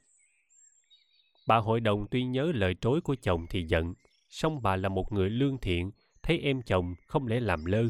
Bà 1.46 1.56
hội 1.56 1.80
đồng 1.80 2.06
tuy 2.10 2.24
nhớ 2.24 2.52
lời 2.54 2.74
trối 2.80 3.00
của 3.00 3.16
chồng 3.22 3.46
thì 3.50 3.66
giận, 3.66 3.94
song 4.30 4.62
bà 4.62 4.76
là 4.76 4.88
một 4.88 5.12
người 5.12 5.30
lương 5.30 5.58
thiện 5.58 5.90
thấy 6.22 6.38
em 6.38 6.62
chồng 6.62 6.94
không 7.06 7.26
lẽ 7.26 7.40
làm 7.40 7.64
lơ, 7.64 7.84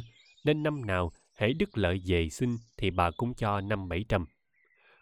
nên 0.45 0.63
năm 0.63 0.87
nào 0.87 1.13
hễ 1.35 1.53
Đức 1.53 1.79
Lợi 1.79 2.03
về 2.07 2.29
xin 2.29 2.57
thì 2.77 2.91
bà 2.91 3.11
cũng 3.11 3.35
cho 3.35 3.61
năm 3.61 3.89
bảy 3.89 4.05
trăm. 4.09 4.25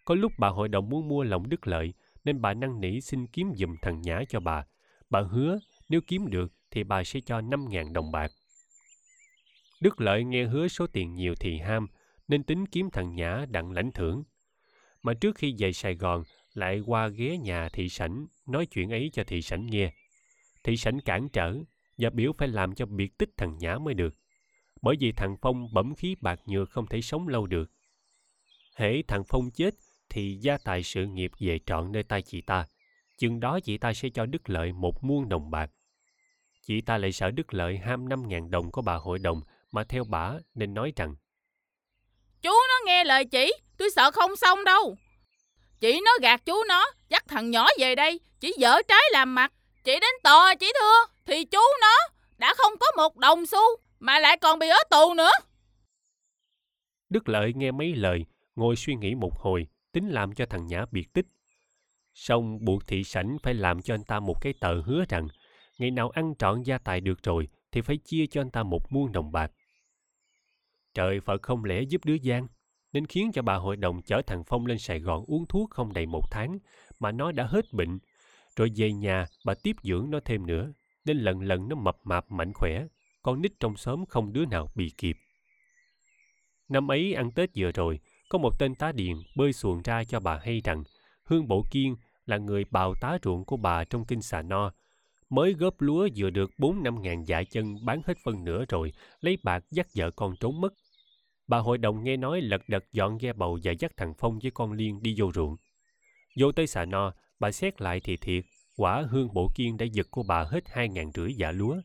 Có 0.04 0.14
lúc 0.14 0.32
bà 0.38 0.48
hội 0.48 0.68
đồng 0.68 0.88
muốn 0.88 1.08
mua 1.08 1.22
lòng 1.22 1.48
Đức 1.48 1.66
Lợi, 1.66 1.92
nên 2.24 2.40
bà 2.40 2.54
năn 2.54 2.80
nỉ 2.80 3.00
xin 3.00 3.26
kiếm 3.26 3.52
giùm 3.56 3.76
thằng 3.82 4.00
Nhã 4.00 4.22
cho 4.28 4.40
bà. 4.40 4.64
Bà 5.10 5.20
hứa 5.20 5.58
nếu 5.88 6.00
kiếm 6.06 6.26
được 6.26 6.52
thì 6.70 6.84
bà 6.84 7.04
sẽ 7.04 7.20
cho 7.20 7.40
năm 7.40 7.68
ngàn 7.68 7.92
đồng 7.92 8.12
bạc. 8.12 8.32
Đức 9.80 10.00
Lợi 10.00 10.24
nghe 10.24 10.44
hứa 10.44 10.68
số 10.68 10.86
tiền 10.86 11.14
nhiều 11.14 11.34
thì 11.40 11.58
ham, 11.58 11.86
nên 12.28 12.42
tính 12.42 12.66
kiếm 12.66 12.90
thằng 12.90 13.14
Nhã 13.14 13.46
đặng 13.50 13.72
lãnh 13.72 13.92
thưởng. 13.92 14.24
Mà 15.02 15.14
trước 15.14 15.36
khi 15.36 15.54
về 15.58 15.72
Sài 15.72 15.94
Gòn, 15.94 16.22
lại 16.54 16.80
qua 16.86 17.08
ghé 17.08 17.36
nhà 17.36 17.68
thị 17.68 17.88
sảnh 17.88 18.26
nói 18.46 18.66
chuyện 18.66 18.90
ấy 18.90 19.10
cho 19.12 19.24
thị 19.24 19.42
sảnh 19.42 19.66
nghe. 19.66 19.92
Thị 20.62 20.76
sảnh 20.76 21.00
cản 21.00 21.28
trở, 21.28 21.56
và 21.98 22.10
biểu 22.10 22.32
phải 22.38 22.48
làm 22.48 22.74
cho 22.74 22.86
biệt 22.86 23.18
tích 23.18 23.30
thằng 23.36 23.58
Nhã 23.58 23.78
mới 23.78 23.94
được. 23.94 24.14
Bởi 24.82 24.96
vì 25.00 25.12
thằng 25.12 25.36
Phong 25.42 25.74
bẩm 25.74 25.94
khí 25.94 26.16
bạc 26.20 26.40
nhược 26.46 26.70
không 26.70 26.86
thể 26.86 27.00
sống 27.00 27.28
lâu 27.28 27.46
được. 27.46 27.70
hễ 28.74 29.02
thằng 29.08 29.22
Phong 29.28 29.50
chết 29.50 29.74
thì 30.10 30.38
gia 30.40 30.58
tài 30.58 30.82
sự 30.82 31.06
nghiệp 31.06 31.30
về 31.40 31.58
trọn 31.66 31.92
nơi 31.92 32.02
tay 32.02 32.22
chị 32.22 32.40
ta. 32.40 32.66
Chừng 33.18 33.40
đó 33.40 33.60
chị 33.60 33.78
ta 33.78 33.92
sẽ 33.92 34.08
cho 34.14 34.26
Đức 34.26 34.50
Lợi 34.50 34.72
một 34.72 35.04
muôn 35.04 35.28
đồng 35.28 35.50
bạc. 35.50 35.70
Chị 36.66 36.80
ta 36.80 36.98
lại 36.98 37.12
sợ 37.12 37.30
Đức 37.30 37.54
Lợi 37.54 37.78
ham 37.78 38.08
năm 38.08 38.28
ngàn 38.28 38.50
đồng 38.50 38.70
của 38.70 38.82
bà 38.82 38.94
hội 38.94 39.18
đồng 39.18 39.40
mà 39.72 39.84
theo 39.84 40.04
bả 40.04 40.32
nên 40.54 40.74
nói 40.74 40.92
rằng 40.96 41.14
Chú 42.42 42.50
nó 42.50 42.86
nghe 42.86 43.04
lời 43.04 43.24
chị, 43.24 43.52
tôi 43.78 43.90
sợ 43.90 44.10
không 44.10 44.36
xong 44.36 44.64
đâu. 44.64 44.96
Chị 45.80 46.00
nó 46.04 46.10
gạt 46.22 46.42
chú 46.46 46.64
nó, 46.68 46.90
dắt 47.08 47.24
thằng 47.28 47.50
nhỏ 47.50 47.68
về 47.78 47.94
đây, 47.94 48.20
chỉ 48.40 48.54
dở 48.58 48.82
trái 48.88 49.02
làm 49.12 49.34
mặt. 49.34 49.52
Chị 49.84 49.92
đến 49.92 50.10
tòa 50.24 50.54
chỉ 50.54 50.72
thưa, 50.80 51.14
thì 51.26 51.44
chú 51.44 51.60
nó 51.80 51.96
đã 52.38 52.54
không 52.56 52.72
có 52.80 52.86
một 52.96 53.16
đồng 53.16 53.46
xu, 53.46 53.60
mà 54.00 54.18
lại 54.18 54.36
còn 54.36 54.58
bị 54.58 54.68
ở 54.68 54.78
tù 54.90 55.14
nữa. 55.14 55.30
Đức 57.08 57.28
Lợi 57.28 57.52
nghe 57.56 57.70
mấy 57.70 57.94
lời, 57.94 58.24
ngồi 58.56 58.76
suy 58.76 58.94
nghĩ 58.94 59.14
một 59.14 59.32
hồi, 59.38 59.66
tính 59.92 60.08
làm 60.08 60.34
cho 60.34 60.46
thằng 60.46 60.66
Nhã 60.66 60.84
biệt 60.90 61.12
tích. 61.12 61.26
Xong 62.14 62.64
buộc 62.64 62.86
thị 62.86 63.04
sảnh 63.04 63.36
phải 63.42 63.54
làm 63.54 63.82
cho 63.82 63.94
anh 63.94 64.04
ta 64.04 64.20
một 64.20 64.40
cái 64.40 64.52
tờ 64.60 64.80
hứa 64.80 65.04
rằng 65.08 65.28
ngày 65.78 65.90
nào 65.90 66.10
ăn 66.10 66.34
trọn 66.38 66.62
gia 66.62 66.78
tài 66.78 67.00
được 67.00 67.22
rồi 67.22 67.48
thì 67.72 67.80
phải 67.80 67.96
chia 67.96 68.26
cho 68.26 68.40
anh 68.40 68.50
ta 68.50 68.62
một 68.62 68.92
muôn 68.92 69.12
đồng 69.12 69.32
bạc. 69.32 69.52
Trời 70.94 71.20
Phật 71.20 71.42
không 71.42 71.64
lẽ 71.64 71.82
giúp 71.82 72.04
đứa 72.04 72.18
giang 72.18 72.46
nên 72.92 73.06
khiến 73.06 73.30
cho 73.32 73.42
bà 73.42 73.54
hội 73.54 73.76
đồng 73.76 74.02
chở 74.02 74.22
thằng 74.26 74.44
Phong 74.44 74.66
lên 74.66 74.78
Sài 74.78 75.00
Gòn 75.00 75.24
uống 75.26 75.46
thuốc 75.46 75.70
không 75.70 75.92
đầy 75.92 76.06
một 76.06 76.30
tháng, 76.30 76.58
mà 77.00 77.12
nó 77.12 77.32
đã 77.32 77.46
hết 77.46 77.64
bệnh. 77.72 77.98
Rồi 78.56 78.72
về 78.76 78.92
nhà, 78.92 79.26
bà 79.44 79.54
tiếp 79.62 79.76
dưỡng 79.82 80.10
nó 80.10 80.20
thêm 80.24 80.46
nữa, 80.46 80.72
nên 81.04 81.16
lần 81.16 81.40
lần 81.40 81.68
nó 81.68 81.76
mập 81.76 81.96
mạp 82.04 82.30
mạnh 82.30 82.52
khỏe, 82.52 82.84
con 83.22 83.42
nít 83.42 83.52
trong 83.60 83.76
xóm 83.76 84.06
không 84.06 84.32
đứa 84.32 84.44
nào 84.44 84.68
bị 84.74 84.92
kịp. 84.98 85.16
Năm 86.68 86.90
ấy 86.90 87.14
ăn 87.14 87.30
Tết 87.30 87.50
vừa 87.56 87.72
rồi, 87.72 88.00
có 88.30 88.38
một 88.38 88.58
tên 88.58 88.74
tá 88.74 88.92
điền 88.92 89.16
bơi 89.36 89.52
xuồng 89.52 89.82
ra 89.82 90.04
cho 90.04 90.20
bà 90.20 90.38
hay 90.44 90.60
rằng 90.64 90.84
Hương 91.24 91.48
Bộ 91.48 91.64
Kiên 91.70 91.96
là 92.26 92.36
người 92.36 92.64
bào 92.70 92.94
tá 93.00 93.18
ruộng 93.24 93.44
của 93.44 93.56
bà 93.56 93.84
trong 93.84 94.04
kinh 94.04 94.22
xà 94.22 94.42
no, 94.42 94.72
mới 95.30 95.52
góp 95.52 95.80
lúa 95.80 96.08
vừa 96.16 96.30
được 96.30 96.50
bốn 96.58 96.82
năm 96.82 97.02
ngàn 97.02 97.24
dạ 97.24 97.42
chân 97.42 97.84
bán 97.84 98.02
hết 98.06 98.18
phân 98.24 98.44
nửa 98.44 98.64
rồi, 98.68 98.92
lấy 99.20 99.38
bạc 99.42 99.64
dắt 99.70 99.86
vợ 99.94 100.10
con 100.10 100.34
trốn 100.40 100.60
mất. 100.60 100.72
Bà 101.46 101.58
hội 101.58 101.78
đồng 101.78 102.04
nghe 102.04 102.16
nói 102.16 102.40
lật 102.40 102.62
đật 102.68 102.84
dọn 102.92 103.18
ghe 103.18 103.32
bầu 103.32 103.58
và 103.62 103.72
dắt 103.72 103.92
thằng 103.96 104.14
Phong 104.18 104.38
với 104.38 104.50
con 104.50 104.72
Liên 104.72 105.02
đi 105.02 105.14
vô 105.18 105.32
ruộng. 105.34 105.56
Vô 106.38 106.52
tới 106.52 106.66
xà 106.66 106.84
no, 106.84 107.12
bà 107.38 107.52
xét 107.52 107.80
lại 107.80 108.00
thì 108.04 108.16
thiệt, 108.16 108.44
quả 108.76 109.04
hương 109.10 109.34
bộ 109.34 109.50
kiên 109.54 109.76
đã 109.76 109.86
giật 109.92 110.06
của 110.10 110.22
bà 110.22 110.44
hết 110.44 110.64
hai 110.66 110.88
ngàn 110.88 111.10
rưỡi 111.14 111.32
dạ 111.34 111.52
lúa. 111.52 111.76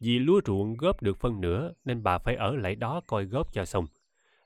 Vì 0.00 0.18
lúa 0.18 0.40
ruộng 0.46 0.76
góp 0.76 1.02
được 1.02 1.20
phân 1.20 1.40
nửa 1.40 1.72
nên 1.84 2.02
bà 2.02 2.18
phải 2.18 2.36
ở 2.36 2.56
lại 2.56 2.74
đó 2.74 3.00
coi 3.06 3.24
góp 3.24 3.54
cho 3.54 3.64
xong. 3.64 3.86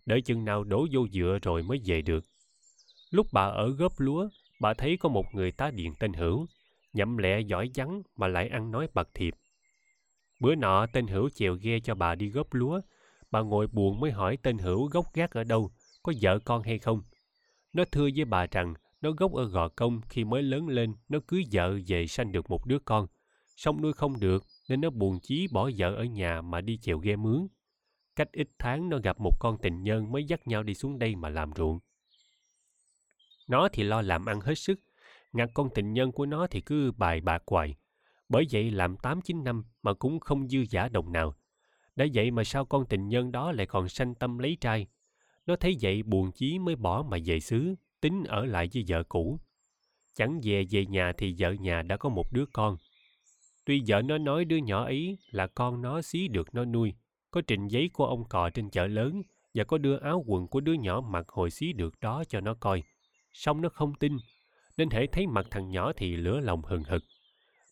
Đợi 0.07 0.21
chừng 0.21 0.45
nào 0.45 0.65
đổ 0.65 0.87
vô 0.93 1.09
dựa 1.09 1.39
rồi 1.43 1.63
mới 1.63 1.81
về 1.85 2.03
được. 2.03 2.25
Lúc 3.11 3.27
bà 3.33 3.43
ở 3.43 3.69
góp 3.69 4.01
lúa, 4.01 4.29
bà 4.61 4.75
thấy 4.75 4.97
có 4.97 5.09
một 5.09 5.25
người 5.33 5.53
tá 5.53 5.71
điện 5.71 5.95
tên 5.99 6.13
Hữu, 6.13 6.47
nhậm 6.93 7.17
lẹ 7.17 7.41
giỏi 7.41 7.71
vắng 7.75 8.03
mà 8.17 8.29
lại 8.29 8.49
ăn 8.49 8.71
nói 8.71 8.89
bạc 8.95 9.09
thiệp. 9.15 9.35
Bữa 10.41 10.55
nọ 10.55 10.87
tên 10.93 11.07
Hữu 11.07 11.31
chèo 11.31 11.55
ghe 11.55 11.81
cho 11.81 11.95
bà 11.95 12.15
đi 12.15 12.29
góp 12.29 12.55
lúa, 12.55 12.81
bà 13.31 13.41
ngồi 13.41 13.67
buồn 13.67 14.01
mới 14.01 14.11
hỏi 14.11 14.39
tên 14.43 14.59
Hữu 14.59 14.87
gốc 14.87 15.07
gác 15.15 15.31
ở 15.31 15.45
đâu, 15.45 15.71
có 16.03 16.13
vợ 16.21 16.39
con 16.39 16.63
hay 16.63 16.79
không. 16.79 17.03
Nó 17.73 17.85
thưa 17.93 18.09
với 18.17 18.25
bà 18.25 18.47
rằng 18.47 18.75
nó 19.01 19.11
gốc 19.11 19.33
ở 19.33 19.45
Gò 19.45 19.69
Công 19.69 20.01
khi 20.09 20.25
mới 20.25 20.43
lớn 20.43 20.69
lên 20.69 20.95
nó 21.09 21.19
cưới 21.27 21.45
vợ 21.53 21.79
về 21.87 22.07
sanh 22.07 22.33
được 22.33 22.51
một 22.51 22.67
đứa 22.67 22.79
con. 22.79 23.07
Xong 23.57 23.83
nuôi 23.83 23.93
không 23.93 24.21
được 24.21 24.45
nên 24.69 24.81
nó 24.81 24.91
buồn 24.91 25.19
chí 25.23 25.49
bỏ 25.53 25.71
vợ 25.77 25.95
ở 25.95 26.05
nhà 26.05 26.43
mà 26.43 26.61
đi 26.61 26.79
chèo 26.79 26.99
ghe 26.99 27.17
mướn. 27.17 27.47
Cách 28.17 28.33
ít 28.33 28.49
tháng 28.59 28.89
nó 28.89 28.99
gặp 28.99 29.21
một 29.21 29.37
con 29.41 29.59
tình 29.63 29.83
nhân 29.83 30.13
mới 30.13 30.25
dắt 30.25 30.47
nhau 30.47 30.63
đi 30.63 30.75
xuống 30.75 30.99
đây 30.99 31.17
mà 31.17 31.29
làm 31.29 31.51
ruộng. 31.57 31.79
Nó 33.49 33.69
thì 33.73 33.83
lo 33.83 34.03
làm 34.03 34.27
ăn 34.27 34.41
hết 34.41 34.55
sức, 34.55 34.81
ngặt 35.33 35.51
con 35.55 35.69
tình 35.75 35.93
nhân 35.93 36.13
của 36.13 36.27
nó 36.27 36.47
thì 36.47 36.61
cứ 36.61 36.93
bài 36.93 37.21
bạc 37.21 37.43
hoài. 37.47 37.77
Bởi 38.29 38.47
vậy 38.53 38.71
làm 38.71 38.97
8-9 38.97 39.43
năm 39.43 39.65
mà 39.83 39.95
cũng 39.95 40.21
không 40.21 40.49
dư 40.49 40.65
giả 40.71 40.89
đồng 40.89 41.13
nào. 41.13 41.35
Đã 41.97 42.07
vậy 42.15 42.31
mà 42.31 42.45
sao 42.45 42.65
con 42.65 42.87
tình 42.87 43.09
nhân 43.09 43.33
đó 43.33 43.53
lại 43.53 43.67
còn 43.67 43.89
sanh 43.89 44.15
tâm 44.15 44.39
lấy 44.39 44.57
trai. 44.61 44.87
Nó 45.47 45.57
thấy 45.57 45.77
vậy 45.81 46.03
buồn 46.03 46.33
chí 46.33 46.59
mới 46.59 46.77
bỏ 46.77 47.05
mà 47.09 47.17
về 47.25 47.41
xứ, 47.41 47.75
tính 48.01 48.25
ở 48.25 48.45
lại 48.45 48.69
với 48.75 48.85
vợ 48.89 49.03
cũ. 49.03 49.41
Chẳng 50.15 50.41
về 50.43 50.65
về 50.71 50.87
nhà 50.87 51.13
thì 51.19 51.35
vợ 51.39 51.53
nhà 51.53 51.83
đã 51.83 51.97
có 51.97 52.09
một 52.09 52.33
đứa 52.33 52.45
con. 52.53 52.77
Tuy 53.65 53.83
vợ 53.87 54.03
nó 54.03 54.19
nói 54.19 54.45
đứa 54.45 54.57
nhỏ 54.57 54.85
ấy 54.85 55.19
là 55.31 55.47
con 55.47 55.83
nó 55.83 56.03
xí 56.03 56.29
được 56.29 56.55
nó 56.55 56.65
nuôi, 56.65 56.95
có 57.33 57.41
trình 57.41 57.69
giấy 57.69 57.91
của 57.93 58.07
ông 58.07 58.25
cò 58.25 58.51
trên 58.51 58.71
chợ 58.71 58.87
lớn 58.87 59.23
và 59.55 59.65
có 59.65 59.79
đưa 59.79 59.99
áo 59.99 60.25
quần 60.27 60.49
của 60.49 60.61
đứa 60.61 60.73
nhỏ 60.73 61.01
mặc 61.01 61.29
hồi 61.29 61.51
xí 61.51 61.73
được 61.73 61.95
đó 62.01 62.25
cho 62.29 62.41
nó 62.41 62.55
coi. 62.55 62.83
Xong 63.33 63.61
nó 63.61 63.69
không 63.69 63.95
tin, 63.95 64.17
nên 64.77 64.91
hễ 64.91 65.07
thấy 65.07 65.27
mặt 65.27 65.47
thằng 65.51 65.71
nhỏ 65.71 65.93
thì 65.97 66.17
lửa 66.17 66.41
lòng 66.41 66.63
hừng 66.63 66.85
hực. 66.85 67.03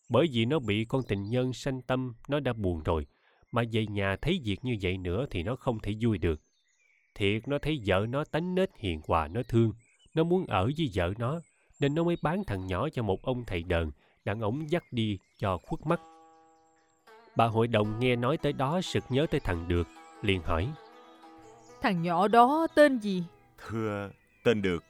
Bởi 0.08 0.26
vì 0.32 0.44
nó 0.44 0.58
bị 0.58 0.84
con 0.84 1.02
tình 1.08 1.22
nhân 1.22 1.52
sanh 1.52 1.82
tâm, 1.82 2.14
nó 2.28 2.40
đã 2.40 2.52
buồn 2.52 2.82
rồi, 2.82 3.06
mà 3.52 3.62
về 3.72 3.86
nhà 3.86 4.16
thấy 4.22 4.40
việc 4.44 4.64
như 4.64 4.76
vậy 4.82 4.98
nữa 4.98 5.26
thì 5.30 5.42
nó 5.42 5.56
không 5.56 5.78
thể 5.78 5.94
vui 6.00 6.18
được. 6.18 6.40
Thiệt 7.14 7.48
nó 7.48 7.58
thấy 7.58 7.80
vợ 7.86 8.06
nó 8.08 8.24
tánh 8.24 8.54
nết 8.54 8.70
hiền 8.78 9.00
hòa 9.08 9.28
nó 9.28 9.42
thương, 9.48 9.72
nó 10.14 10.24
muốn 10.24 10.46
ở 10.46 10.64
với 10.64 10.90
vợ 10.94 11.12
nó, 11.18 11.40
nên 11.80 11.94
nó 11.94 12.04
mới 12.04 12.16
bán 12.22 12.42
thằng 12.46 12.66
nhỏ 12.66 12.88
cho 12.88 13.02
một 13.02 13.22
ông 13.22 13.44
thầy 13.46 13.62
đờn, 13.62 13.90
đặng 14.24 14.40
ổng 14.40 14.70
dắt 14.70 14.84
đi 14.90 15.18
cho 15.38 15.58
khuất 15.58 15.86
mắt. 15.86 16.00
Bà 17.36 17.46
hội 17.46 17.66
đồng 17.66 18.00
nghe 18.00 18.16
nói 18.16 18.36
tới 18.36 18.52
đó 18.52 18.80
sực 18.80 19.04
nhớ 19.08 19.26
tới 19.30 19.40
thằng 19.40 19.68
Được, 19.68 19.88
liền 20.22 20.42
hỏi. 20.42 20.68
Thằng 21.82 22.02
nhỏ 22.02 22.28
đó 22.28 22.66
tên 22.74 22.98
gì? 22.98 23.24
Thưa, 23.68 24.10
tên 24.44 24.62
Được. 24.62 24.84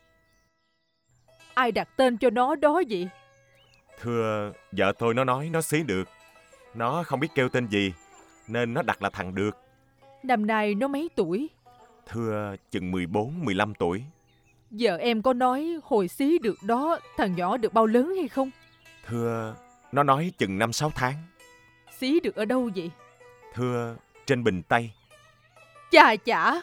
Ai 1.54 1.72
đặt 1.72 1.88
tên 1.96 2.18
cho 2.18 2.30
nó 2.30 2.54
đó 2.54 2.82
vậy? 2.88 3.08
Thưa, 4.00 4.52
vợ 4.72 4.92
tôi 4.98 5.14
nó 5.14 5.24
nói 5.24 5.50
nó 5.52 5.60
xí 5.60 5.82
được. 5.82 6.08
Nó 6.74 7.02
không 7.02 7.20
biết 7.20 7.28
kêu 7.34 7.48
tên 7.48 7.66
gì, 7.66 7.92
nên 8.48 8.74
nó 8.74 8.82
đặt 8.82 9.02
là 9.02 9.10
thằng 9.10 9.34
Được. 9.34 9.56
Năm 10.22 10.46
nay 10.46 10.74
nó 10.74 10.88
mấy 10.88 11.10
tuổi? 11.16 11.48
Thưa, 12.06 12.56
chừng 12.70 12.90
14, 12.90 13.44
15 13.44 13.74
tuổi. 13.74 14.04
Giờ 14.70 14.96
em 14.96 15.22
có 15.22 15.32
nói 15.32 15.78
hồi 15.82 16.08
xí 16.08 16.38
được 16.38 16.56
đó 16.62 16.98
thằng 17.16 17.36
nhỏ 17.36 17.56
được 17.56 17.72
bao 17.72 17.86
lớn 17.86 18.14
hay 18.18 18.28
không? 18.28 18.50
Thưa, 19.06 19.54
nó 19.92 20.02
nói 20.02 20.32
chừng 20.38 20.58
5-6 20.58 20.90
tháng. 20.94 21.14
Xí 22.00 22.20
được 22.20 22.36
ở 22.36 22.44
đâu 22.44 22.70
vậy? 22.76 22.90
Thưa, 23.54 23.96
trên 24.26 24.44
Bình 24.44 24.62
Tây. 24.68 24.90
Chà 25.90 26.16
chả, 26.16 26.62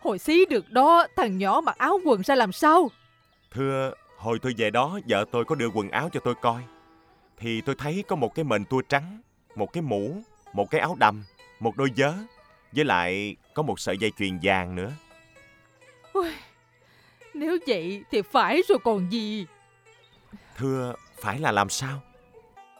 hồi 0.00 0.18
xí 0.18 0.44
được 0.44 0.70
đó 0.70 1.06
thằng 1.16 1.38
nhỏ 1.38 1.60
mặc 1.64 1.78
áo 1.78 2.00
quần 2.04 2.22
ra 2.22 2.34
làm 2.34 2.52
sao? 2.52 2.90
Thưa, 3.50 3.92
hồi 4.16 4.38
tôi 4.42 4.54
về 4.56 4.70
đó 4.70 4.98
vợ 5.08 5.24
tôi 5.32 5.44
có 5.44 5.54
đưa 5.54 5.68
quần 5.70 5.90
áo 5.90 6.08
cho 6.12 6.20
tôi 6.20 6.34
coi. 6.42 6.62
Thì 7.36 7.60
tôi 7.60 7.74
thấy 7.78 8.04
có 8.08 8.16
một 8.16 8.34
cái 8.34 8.44
mền 8.44 8.64
tua 8.64 8.82
trắng, 8.82 9.20
một 9.56 9.72
cái 9.72 9.82
mũ, 9.82 10.22
một 10.52 10.70
cái 10.70 10.80
áo 10.80 10.96
đầm, 10.98 11.24
một 11.60 11.76
đôi 11.76 11.90
vớ, 11.96 12.12
với 12.72 12.84
lại 12.84 13.36
có 13.54 13.62
một 13.62 13.80
sợi 13.80 13.98
dây 13.98 14.12
chuyền 14.18 14.38
vàng 14.42 14.74
nữa. 14.74 14.92
Ôi, 16.12 16.34
nếu 17.34 17.58
vậy 17.66 18.04
thì 18.10 18.22
phải 18.22 18.62
rồi 18.68 18.78
còn 18.84 19.12
gì. 19.12 19.46
Thưa, 20.56 20.94
phải 21.20 21.38
là 21.38 21.52
làm 21.52 21.68
sao? 21.68 22.00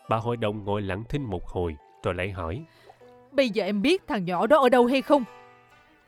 Bà 0.08 0.16
hội 0.16 0.36
đồng 0.36 0.64
ngồi 0.64 0.82
lặng 0.82 1.04
thinh 1.08 1.22
một 1.22 1.46
hồi, 1.46 1.76
rồi 2.02 2.14
lại 2.14 2.30
hỏi. 2.30 2.64
Bây 3.32 3.50
giờ 3.50 3.64
em 3.64 3.82
biết 3.82 4.06
thằng 4.06 4.24
nhỏ 4.24 4.46
đó 4.46 4.58
ở 4.58 4.68
đâu 4.68 4.86
hay 4.86 5.02
không? 5.02 5.24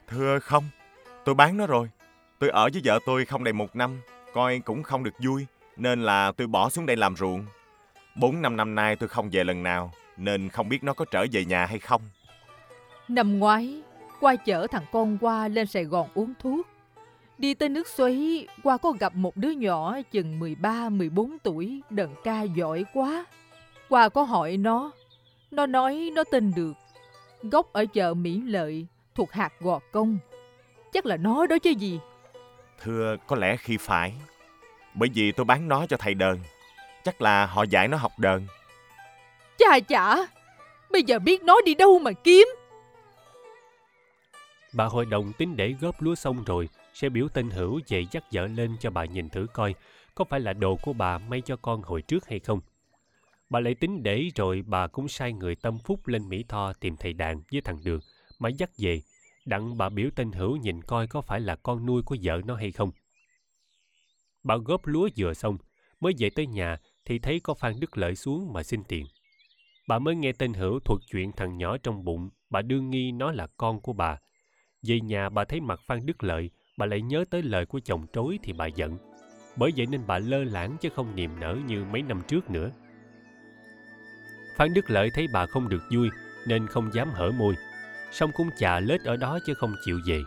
Thưa 0.09 0.39
không, 0.39 0.65
tôi 1.25 1.35
bán 1.35 1.57
nó 1.57 1.67
rồi. 1.67 1.91
Tôi 2.39 2.51
ở 2.51 2.69
với 2.73 2.83
vợ 2.85 2.99
tôi 3.07 3.25
không 3.25 3.45
đầy 3.45 3.53
một 3.53 3.77
năm, 3.77 4.01
coi 4.33 4.59
cũng 4.59 4.83
không 4.83 5.05
được 5.05 5.15
vui, 5.25 5.47
nên 5.77 6.03
là 6.03 6.33
tôi 6.37 6.47
bỏ 6.47 6.69
xuống 6.69 6.87
đây 6.87 6.97
làm 6.97 7.17
ruộng. 7.17 7.47
Bốn 8.17 8.43
năm 8.43 8.57
năm 8.57 8.75
nay 8.75 8.97
tôi 8.97 9.09
không 9.09 9.29
về 9.33 9.45
lần 9.45 9.63
nào, 9.63 9.93
nên 10.17 10.49
không 10.49 10.69
biết 10.69 10.85
nó 10.85 10.95
có 10.95 11.05
trở 11.11 11.27
về 11.33 11.45
nhà 11.45 11.67
hay 11.67 11.79
không. 11.79 12.03
Năm 13.09 13.39
ngoái, 13.39 13.83
qua 14.21 14.37
chở 14.37 14.67
thằng 14.67 14.85
con 14.93 15.19
qua 15.21 15.49
lên 15.49 15.67
Sài 15.67 15.85
Gòn 15.85 16.09
uống 16.15 16.33
thuốc. 16.39 16.67
Đi 17.39 17.55
tới 17.55 17.69
nước 17.69 17.89
xoáy, 17.89 18.47
qua 18.63 18.77
có 18.77 18.93
gặp 19.01 19.15
một 19.15 19.37
đứa 19.37 19.51
nhỏ 19.51 19.99
chừng 20.13 20.41
13-14 20.41 21.37
tuổi, 21.43 21.83
đần 21.91 22.09
ca 22.25 22.43
giỏi 22.43 22.85
quá. 22.95 23.25
Qua 23.89 24.09
có 24.09 24.23
hỏi 24.23 24.57
nó, 24.57 24.91
nó 25.53 25.67
nói 25.67 26.11
nó 26.15 26.25
tên 26.25 26.53
được. 26.57 26.73
Gốc 27.43 27.73
ở 27.73 27.85
chợ 27.93 28.15
Mỹ 28.15 28.43
Lợi, 28.47 28.87
thuộc 29.15 29.33
hạt 29.33 29.53
Gò 29.61 29.81
Công. 29.93 30.19
Chắc 30.93 31.07
là 31.07 31.17
nó 31.17 31.47
đó 31.47 31.59
chứ 31.59 31.71
gì. 31.71 32.01
Thưa, 32.83 33.17
có 33.27 33.37
lẽ 33.37 33.57
khi 33.57 33.77
phải. 33.77 34.15
Bởi 34.95 35.09
vì 35.15 35.33
tôi 35.33 35.45
bán 35.45 35.69
nó 35.69 35.87
cho 35.87 35.97
thầy 35.97 36.15
đờn. 36.15 36.39
Chắc 37.05 37.23
là 37.23 37.47
họ 37.47 37.63
dạy 37.63 37.89
nó 37.89 37.97
học 37.97 38.13
đờn. 38.19 38.47
Chà 39.59 39.81
chả, 39.81 40.17
bây 40.91 41.03
giờ 41.03 41.19
biết 41.19 41.43
nó 41.43 41.61
đi 41.65 41.75
đâu 41.75 41.99
mà 41.99 42.13
kiếm. 42.13 42.49
Bà 44.73 44.85
hội 44.85 45.07
đồng 45.07 45.33
tính 45.33 45.57
để 45.57 45.75
góp 45.81 46.03
lúa 46.03 46.15
xong 46.15 46.45
rồi, 46.45 46.69
sẽ 46.95 47.09
biểu 47.09 47.29
tên 47.29 47.51
Hữu 47.51 47.81
về 47.89 48.05
dắt 48.11 48.25
vợ 48.33 48.47
lên 48.47 48.77
cho 48.81 48.91
bà 48.91 49.05
nhìn 49.05 49.29
thử 49.29 49.47
coi 49.53 49.75
có 50.15 50.25
phải 50.25 50.41
là 50.41 50.53
đồ 50.53 50.77
của 50.83 50.93
bà 50.93 51.19
may 51.19 51.41
cho 51.41 51.57
con 51.57 51.83
hồi 51.83 52.03
trước 52.03 52.29
hay 52.29 52.39
không. 52.39 52.61
Bà 53.53 53.61
lại 53.61 53.75
tính 53.75 54.03
để 54.03 54.29
rồi 54.35 54.63
bà 54.67 54.87
cũng 54.87 55.09
sai 55.09 55.33
người 55.33 55.57
tâm 55.57 55.79
phúc 55.85 56.07
lên 56.07 56.29
Mỹ 56.29 56.45
Tho 56.49 56.73
tìm 56.73 56.97
thầy 56.97 57.13
đàn 57.13 57.43
với 57.53 57.61
thằng 57.61 57.79
Đường, 57.85 58.01
mà 58.39 58.49
dắt 58.49 58.71
về, 58.79 59.01
đặng 59.45 59.79
bà 59.79 59.89
biểu 59.89 60.11
tên 60.17 60.33
hữu 60.33 60.57
nhìn 60.57 60.83
coi 60.83 61.07
có 61.07 61.21
phải 61.21 61.41
là 61.41 61.57
con 61.57 61.87
nuôi 61.87 62.03
của 62.03 62.17
vợ 62.23 62.41
nó 62.47 62.55
hay 62.55 62.73
không. 62.73 62.91
Bà 64.45 64.57
góp 64.57 64.87
lúa 64.87 65.09
vừa 65.17 65.35
xong 65.35 65.59
mới 66.01 66.13
về 66.19 66.31
tới 66.31 66.47
nhà 66.47 66.79
thì 67.05 67.19
thấy 67.19 67.41
có 67.41 67.55
phan 67.55 67.81
đức 67.81 67.99
lợi 67.99 68.17
xuống 68.17 68.53
mà 68.53 68.63
xin 68.63 68.85
tiền. 68.85 69.07
Bà 69.89 69.99
mới 69.99 70.15
nghe 70.15 70.33
tên 70.33 70.53
hữu 70.53 70.81
thuật 70.81 71.01
chuyện 71.11 71.33
thằng 71.33 71.59
nhỏ 71.59 71.77
trong 71.79 72.05
bụng 72.05 72.31
bà 72.51 72.63
đương 72.63 72.91
nghi 72.91 73.13
nó 73.13 73.33
là 73.33 73.47
con 73.57 73.81
của 73.81 73.93
bà. 73.93 74.19
Về 74.83 75.01
nhà 75.01 75.29
bà 75.29 75.45
thấy 75.45 75.61
mặt 75.61 75.81
phan 75.87 76.07
đức 76.07 76.25
lợi 76.25 76.51
bà 76.79 76.87
lại 76.87 77.03
nhớ 77.03 77.25
tới 77.31 77.43
lời 77.43 77.67
của 77.67 77.81
chồng 77.85 78.07
trối 78.13 78.39
thì 78.43 78.53
bà 78.53 78.67
giận. 78.67 78.99
Bởi 79.57 79.71
vậy 79.77 79.87
nên 79.87 80.01
bà 80.07 80.19
lơ 80.19 80.45
lãng 80.45 80.77
chứ 80.81 80.89
không 80.89 81.17
niềm 81.17 81.41
nở 81.41 81.59
như 81.67 81.85
mấy 81.85 82.03
năm 82.03 82.23
trước 82.29 82.51
nữa 82.51 82.71
phan 84.57 84.75
đức 84.75 84.91
lợi 84.91 85.11
thấy 85.11 85.27
bà 85.33 85.47
không 85.47 85.69
được 85.69 85.83
vui, 85.91 86.11
nên 86.47 86.67
không 86.67 86.95
dám 86.95 87.11
hở 87.13 87.31
môi. 87.31 87.55
Song 88.13 88.31
cũng 88.35 88.51
chà 88.59 88.81
lết 88.81 89.01
ở 89.01 89.17
đó 89.17 89.39
chứ 89.47 89.55
không 89.55 89.75
chịu 89.85 90.01
về. 90.07 90.23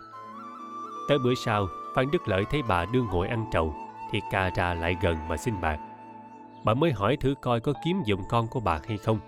Tới 1.10 1.20
bữa 1.20 1.34
sau 1.46 1.68
phan 1.96 2.12
đức 2.12 2.28
lợi 2.28 2.44
thấy 2.52 2.62
bà 2.68 2.86
đương 2.86 3.08
ngồi 3.12 3.28
ăn 3.28 3.46
trầu, 3.54 3.76
thì 4.12 4.20
cà 4.32 4.50
trà 4.50 4.74
lại 4.74 4.96
gần 5.02 5.28
mà 5.28 5.38
xin 5.38 5.62
bạc. 5.62 5.80
Bà 6.64 6.74
mới 6.74 6.92
hỏi 6.92 7.18
thử 7.18 7.36
coi 7.42 7.60
có 7.60 7.74
kiếm 7.86 8.02
giùm 8.08 8.20
con 8.30 8.48
của 8.48 8.60
bà 8.60 8.80
hay 8.88 8.98
không. 8.98 9.20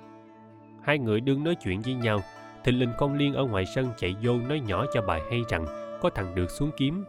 Hai 0.83 0.99
người 0.99 1.21
đương 1.21 1.43
nói 1.43 1.55
chuyện 1.55 1.81
với 1.81 1.93
nhau 1.93 2.19
thình 2.63 2.79
lình 2.79 2.93
con 2.97 3.13
liên 3.13 3.33
ở 3.33 3.45
ngoài 3.45 3.65
sân 3.75 3.91
chạy 3.97 4.15
vô 4.23 4.33
nói 4.37 4.59
nhỏ 4.59 4.85
cho 4.93 5.01
bà 5.01 5.19
hay 5.29 5.41
rằng 5.49 5.65
có 6.01 6.09
thằng 6.09 6.35
được 6.35 6.51
xuống 6.51 6.71
kiếm. 6.77 7.05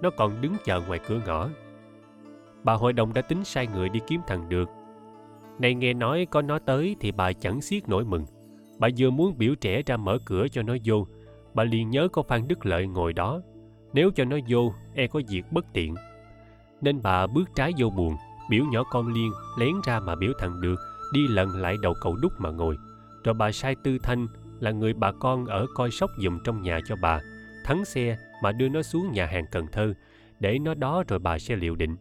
Nó 0.00 0.10
còn 0.10 0.40
đứng 0.40 0.56
chờ 0.64 0.80
ngoài 0.80 1.00
cửa 1.08 1.20
ngõ. 1.26 1.48
Bà 2.62 2.72
hội 2.72 2.92
đồng 2.92 3.14
đã 3.14 3.22
tính 3.22 3.44
sai 3.44 3.66
người 3.66 3.88
đi 3.88 4.00
kiếm 4.06 4.20
thằng 4.26 4.48
được 4.48 4.68
nay 5.58 5.74
nghe 5.74 5.94
nói 5.94 6.26
có 6.30 6.42
nó 6.42 6.58
tới 6.58 6.96
thì 7.00 7.12
bà 7.12 7.32
chẳng 7.32 7.60
xiết 7.60 7.88
nổi 7.88 8.04
mừng. 8.04 8.24
Bà 8.78 8.88
vừa 8.98 9.10
muốn 9.10 9.38
biểu 9.38 9.54
trẻ 9.54 9.82
ra 9.86 9.96
mở 9.96 10.18
cửa 10.24 10.46
cho 10.48 10.62
nó 10.62 10.76
vô, 10.84 11.06
bà 11.54 11.64
liền 11.64 11.90
nhớ 11.90 12.08
có 12.12 12.22
phan 12.22 12.48
đức 12.48 12.66
lợi 12.66 12.86
ngồi 12.86 13.12
đó. 13.12 13.40
Nếu 13.92 14.10
cho 14.10 14.24
nó 14.24 14.36
vô 14.48 14.72
e 14.94 15.06
có 15.06 15.20
việc 15.28 15.42
bất 15.52 15.72
tiện. 15.72 15.94
Nên 16.80 17.02
bà 17.02 17.26
bước 17.26 17.48
trái 17.54 17.72
vô 17.78 17.90
buồn, 17.90 18.16
biểu 18.50 18.64
nhỏ 18.64 18.82
con 18.90 19.12
liên 19.12 19.30
lén 19.58 19.72
ra 19.84 20.00
mà 20.00 20.14
biểu 20.14 20.32
thằng 20.38 20.60
được, 20.60 20.76
đi 21.12 21.28
lần 21.28 21.48
lại 21.48 21.76
đầu 21.82 21.94
cầu 22.00 22.16
đúc 22.16 22.32
mà 22.38 22.50
ngồi. 22.50 22.76
Rồi 23.24 23.34
bà 23.34 23.52
sai 23.52 23.76
tư 23.84 23.98
thanh 24.02 24.26
là 24.60 24.70
người 24.70 24.92
bà 24.94 25.12
con 25.12 25.46
ở 25.46 25.66
coi 25.74 25.90
sóc 25.90 26.10
giùm 26.18 26.38
trong 26.44 26.62
nhà 26.62 26.80
cho 26.86 26.96
bà, 27.02 27.20
thắng 27.64 27.84
xe 27.84 28.16
mà 28.42 28.52
đưa 28.52 28.68
nó 28.68 28.82
xuống 28.82 29.12
nhà 29.12 29.26
hàng 29.26 29.44
cần 29.52 29.66
thơ, 29.72 29.94
để 30.40 30.58
nó 30.58 30.74
đó 30.74 31.04
rồi 31.08 31.18
bà 31.18 31.38
sẽ 31.38 31.56
liệu 31.56 31.74
định. 31.74 31.96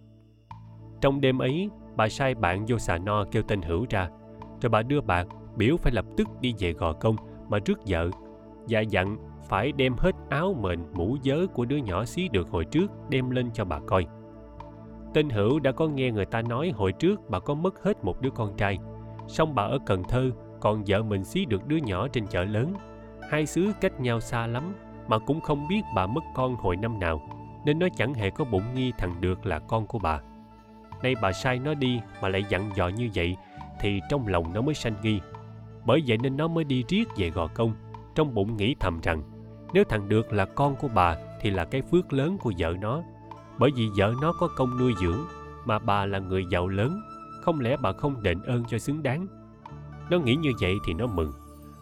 Trong 1.01 1.21
đêm 1.21 1.37
ấy 1.37 1.69
bà 1.97 2.09
sai 2.09 2.35
bạn 2.35 2.65
vô 2.67 2.79
xà 2.79 2.97
no 2.97 3.25
kêu 3.31 3.43
tên 3.43 3.61
hữu 3.61 3.85
ra. 3.89 4.09
Rồi 4.61 4.69
bà 4.69 4.81
đưa 4.81 5.01
bạc 5.01 5.27
biểu 5.55 5.77
phải 5.77 5.91
lập 5.93 6.05
tức 6.17 6.27
đi 6.41 6.53
về 6.59 6.73
gò 6.73 6.93
công 6.93 7.15
mà 7.49 7.57
rước 7.65 7.79
vợ. 7.87 8.09
Và 8.69 8.79
dặn 8.79 9.17
phải 9.49 9.71
đem 9.71 9.93
hết 9.97 10.11
áo 10.29 10.55
mền 10.61 10.79
mũ 10.93 11.17
vớ 11.23 11.47
của 11.53 11.65
đứa 11.65 11.77
nhỏ 11.77 12.05
xí 12.05 12.27
được 12.27 12.49
hồi 12.49 12.65
trước 12.65 12.91
đem 13.09 13.29
lên 13.29 13.51
cho 13.53 13.65
bà 13.65 13.79
coi. 13.79 14.05
Tên 15.13 15.29
hữu 15.29 15.59
đã 15.59 15.71
có 15.71 15.87
nghe 15.87 16.11
người 16.11 16.25
ta 16.25 16.41
nói 16.41 16.73
hồi 16.75 16.91
trước 16.91 17.29
bà 17.29 17.39
có 17.39 17.53
mất 17.53 17.83
hết 17.83 18.03
một 18.03 18.21
đứa 18.21 18.29
con 18.29 18.57
trai. 18.57 18.77
Song 19.27 19.55
bà 19.55 19.63
ở 19.63 19.77
cần 19.85 20.03
thơ, 20.03 20.31
còn 20.59 20.83
vợ 20.87 21.03
mình 21.03 21.23
xí 21.23 21.45
được 21.45 21.67
đứa 21.67 21.77
nhỏ 21.77 22.07
trên 22.07 22.27
chợ 22.27 22.43
lớn. 22.43 22.73
Hai 23.29 23.45
xứ 23.45 23.71
cách 23.81 23.99
nhau 23.99 24.19
xa 24.19 24.47
lắm 24.47 24.75
mà 25.07 25.19
cũng 25.19 25.41
không 25.41 25.67
biết 25.67 25.81
bà 25.95 26.07
mất 26.07 26.23
con 26.35 26.55
hồi 26.55 26.75
năm 26.75 26.99
nào, 26.99 27.21
nên 27.65 27.79
nó 27.79 27.87
chẳng 27.97 28.13
hề 28.13 28.29
có 28.29 28.45
bụng 28.45 28.63
nghi 28.75 28.91
thằng 28.97 29.21
được 29.21 29.45
là 29.45 29.59
con 29.59 29.87
của 29.87 29.99
bà 29.99 30.21
nay 31.03 31.15
bà 31.21 31.31
sai 31.31 31.59
nó 31.59 31.73
đi 31.73 31.99
mà 32.21 32.29
lại 32.29 32.43
dặn 32.49 32.71
dò 32.75 32.87
như 32.87 33.09
vậy, 33.15 33.35
thì 33.79 34.01
trong 34.09 34.27
lòng 34.27 34.53
nó 34.53 34.61
mới 34.61 34.75
sanh 34.75 34.95
nghi. 35.01 35.19
Bởi 35.85 36.03
vậy 36.07 36.17
nên 36.17 36.37
nó 36.37 36.47
mới 36.47 36.63
đi 36.63 36.83
riết 36.87 37.05
về 37.17 37.29
gò 37.29 37.47
công, 37.47 37.73
trong 38.15 38.33
bụng 38.33 38.57
nghĩ 38.57 38.75
thầm 38.79 38.99
rằng, 39.03 39.21
nếu 39.73 39.83
thằng 39.83 40.09
được 40.09 40.33
là 40.33 40.45
con 40.45 40.75
của 40.75 40.87
bà 40.87 41.15
thì 41.41 41.49
là 41.49 41.65
cái 41.65 41.81
phước 41.81 42.13
lớn 42.13 42.37
của 42.37 42.51
vợ 42.57 42.73
nó. 42.81 43.03
Bởi 43.57 43.71
vì 43.75 43.89
vợ 43.97 44.13
nó 44.21 44.33
có 44.39 44.47
công 44.55 44.77
nuôi 44.77 44.93
dưỡng, 45.01 45.19
mà 45.65 45.79
bà 45.79 46.05
là 46.05 46.19
người 46.19 46.45
giàu 46.51 46.67
lớn, 46.67 47.01
không 47.41 47.59
lẽ 47.59 47.77
bà 47.81 47.91
không 47.91 48.23
đền 48.23 48.41
ơn 48.41 48.63
cho 48.67 48.77
xứng 48.77 49.03
đáng? 49.03 49.27
Nó 50.09 50.19
nghĩ 50.19 50.35
như 50.35 50.51
vậy 50.61 50.75
thì 50.87 50.93
nó 50.93 51.07
mừng, 51.07 51.31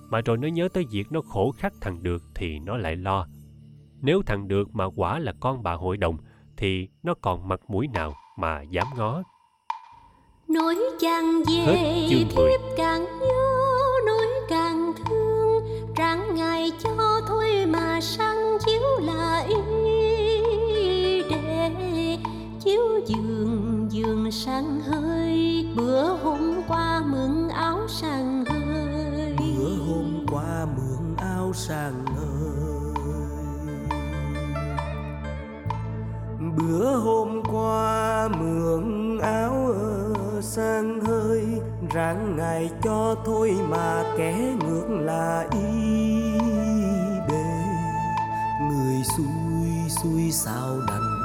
mà 0.09 0.21
rồi 0.25 0.37
nó 0.37 0.47
nhớ 0.47 0.69
tới 0.73 0.85
việc 0.91 1.11
nó 1.11 1.21
khổ 1.21 1.51
khắc 1.51 1.73
thằng 1.81 2.03
được 2.03 2.23
thì 2.35 2.59
nó 2.59 2.77
lại 2.77 2.95
lo. 2.95 3.27
Nếu 4.01 4.21
thằng 4.25 4.47
được 4.47 4.75
mà 4.75 4.85
quả 4.95 5.19
là 5.19 5.33
con 5.39 5.63
bà 5.63 5.73
hội 5.73 5.97
đồng 5.97 6.17
thì 6.57 6.89
nó 7.03 7.13
còn 7.21 7.47
mặt 7.47 7.59
mũi 7.67 7.87
nào? 7.87 8.13
Mà 8.35 8.61
dám 8.61 8.87
ngó. 8.95 9.23
Nói 10.47 10.75
chàng 10.99 11.43
về 11.47 12.07
thiếp 12.09 12.61
càng 12.77 13.05
nhớ 13.19 13.51
nói 14.05 14.27
càng 14.49 14.93
thương. 15.05 15.63
Ráng 15.95 16.35
ngày 16.35 16.71
cho 16.83 17.21
thôi 17.27 17.65
mà 17.67 17.99
sang 18.01 18.57
chiếu 18.65 18.81
là 19.01 19.45
y 19.49 19.55
để. 21.29 21.71
Chiếu 22.59 22.99
giường 23.05 23.87
giường 23.91 24.31
sang 24.31 24.81
hơi 24.81 25.67
bữa 25.75 26.13
hôm 26.23 26.61
qua 26.67 27.03
mượn 27.05 27.49
áo 27.49 27.87
sang 27.87 28.45
hơi. 28.45 29.35
Bữa 29.39 29.75
hôm 29.87 30.25
qua 30.31 30.65
mượn 30.77 31.15
áo 31.17 31.53
sang 31.53 32.05
bữa 36.57 36.95
hôm 36.95 37.41
qua 37.51 38.27
mượn 38.27 39.17
áo 39.17 39.73
ở 39.73 40.41
sang 40.41 40.99
hơi, 41.01 41.45
ráng 41.93 42.35
ngày 42.37 42.69
cho 42.83 43.15
thôi 43.25 43.55
mà 43.69 44.03
kẻ 44.17 44.55
ngược 44.59 44.87
là 44.89 45.47
y 45.51 46.39
bề. 47.29 47.45
Người 48.61 49.03
xui 49.17 49.89
xui 49.89 50.31
sao 50.31 50.79
đành, 50.87 51.19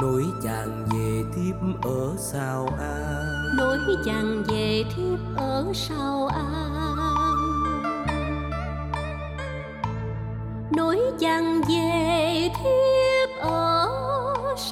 nỗi 0.00 0.24
chàng 0.42 0.86
về 0.92 1.22
thiếp 1.36 1.82
ở 1.82 2.14
sao 2.18 2.68
an? 2.78 3.24
Nỗi 3.56 3.78
chàng 4.04 4.42
về 4.48 4.84
thiếp 4.96 5.36
ở 5.36 5.64
sao 5.74 6.26
an? 6.26 7.34
Nỗi 10.70 10.98
chàng 11.20 11.60
về 11.68 12.50
thiếp 12.62 12.87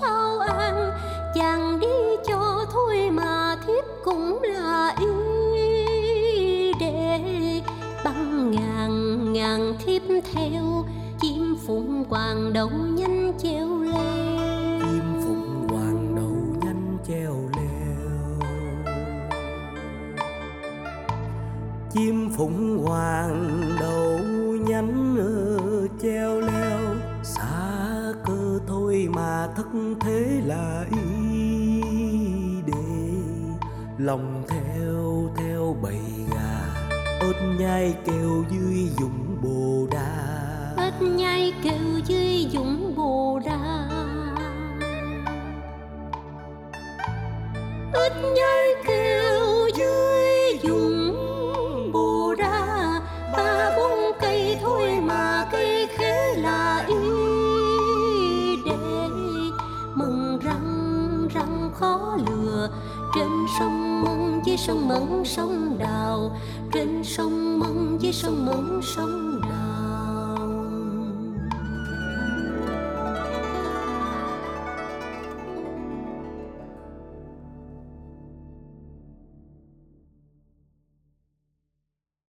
sao 0.01 0.39
an? 0.39 0.93
Chàng 1.35 1.81
đi 1.81 2.17
cho 2.29 2.67
thôi 2.73 3.11
mà 3.11 3.57
thiếp 3.67 3.85
cũng 4.05 4.43
là 4.43 4.95
ý 5.01 5.07
để 6.81 7.21
băng 8.05 8.51
ngàn 8.51 9.33
ngàn 9.33 9.75
thiếp 9.79 10.03
theo, 10.35 10.85
chim 11.21 11.57
phụng 11.67 12.05
hoàng 12.09 12.53
đậu 12.53 12.71
nhanh 12.71 13.33
treo 13.43 13.83
leo. 13.83 14.81
Chim 14.81 15.03
phụng 15.25 15.69
hoàng 15.69 16.15
đầu 16.17 16.37
nhanh 16.65 16.99
treo 17.09 17.35
leo. 17.57 18.41
Chim 21.93 22.31
phụng 22.37 22.85
hoàng 22.87 23.61
đầu 23.81 24.21
thất 29.57 29.67
thế 30.01 30.41
là 30.47 30.85
y 30.91 31.81
để 32.67 32.73
lòng 33.99 34.43
theo 34.49 35.31
theo 35.37 35.77
bầy 35.83 36.01
gà, 36.35 36.75
ớt 37.21 37.57
nhai 37.59 37.95
kêu 38.05 38.45
dưới 38.51 38.89
dụng 38.99 39.39
bồ 39.43 39.87
đà 39.91 40.37
ớt 40.77 41.03
nhai 41.03 41.53
kêu 41.63 42.01
dưới 42.07 42.47
dũng 42.53 42.95
bồ 42.97 43.41
đà 43.45 43.89
ớt 47.93 48.33
nhai 48.37 48.75
kêu 48.87 49.06
dưới 64.57 64.67
sông 64.67 64.89
mẫn 64.89 65.25
sông 65.25 65.79
đào 65.79 66.37
trên 66.73 67.05
sông 67.05 67.59
mân 67.59 67.99
với 67.99 68.13
sông 68.13 68.47
mẫn 68.47 68.81
sông 68.83 69.26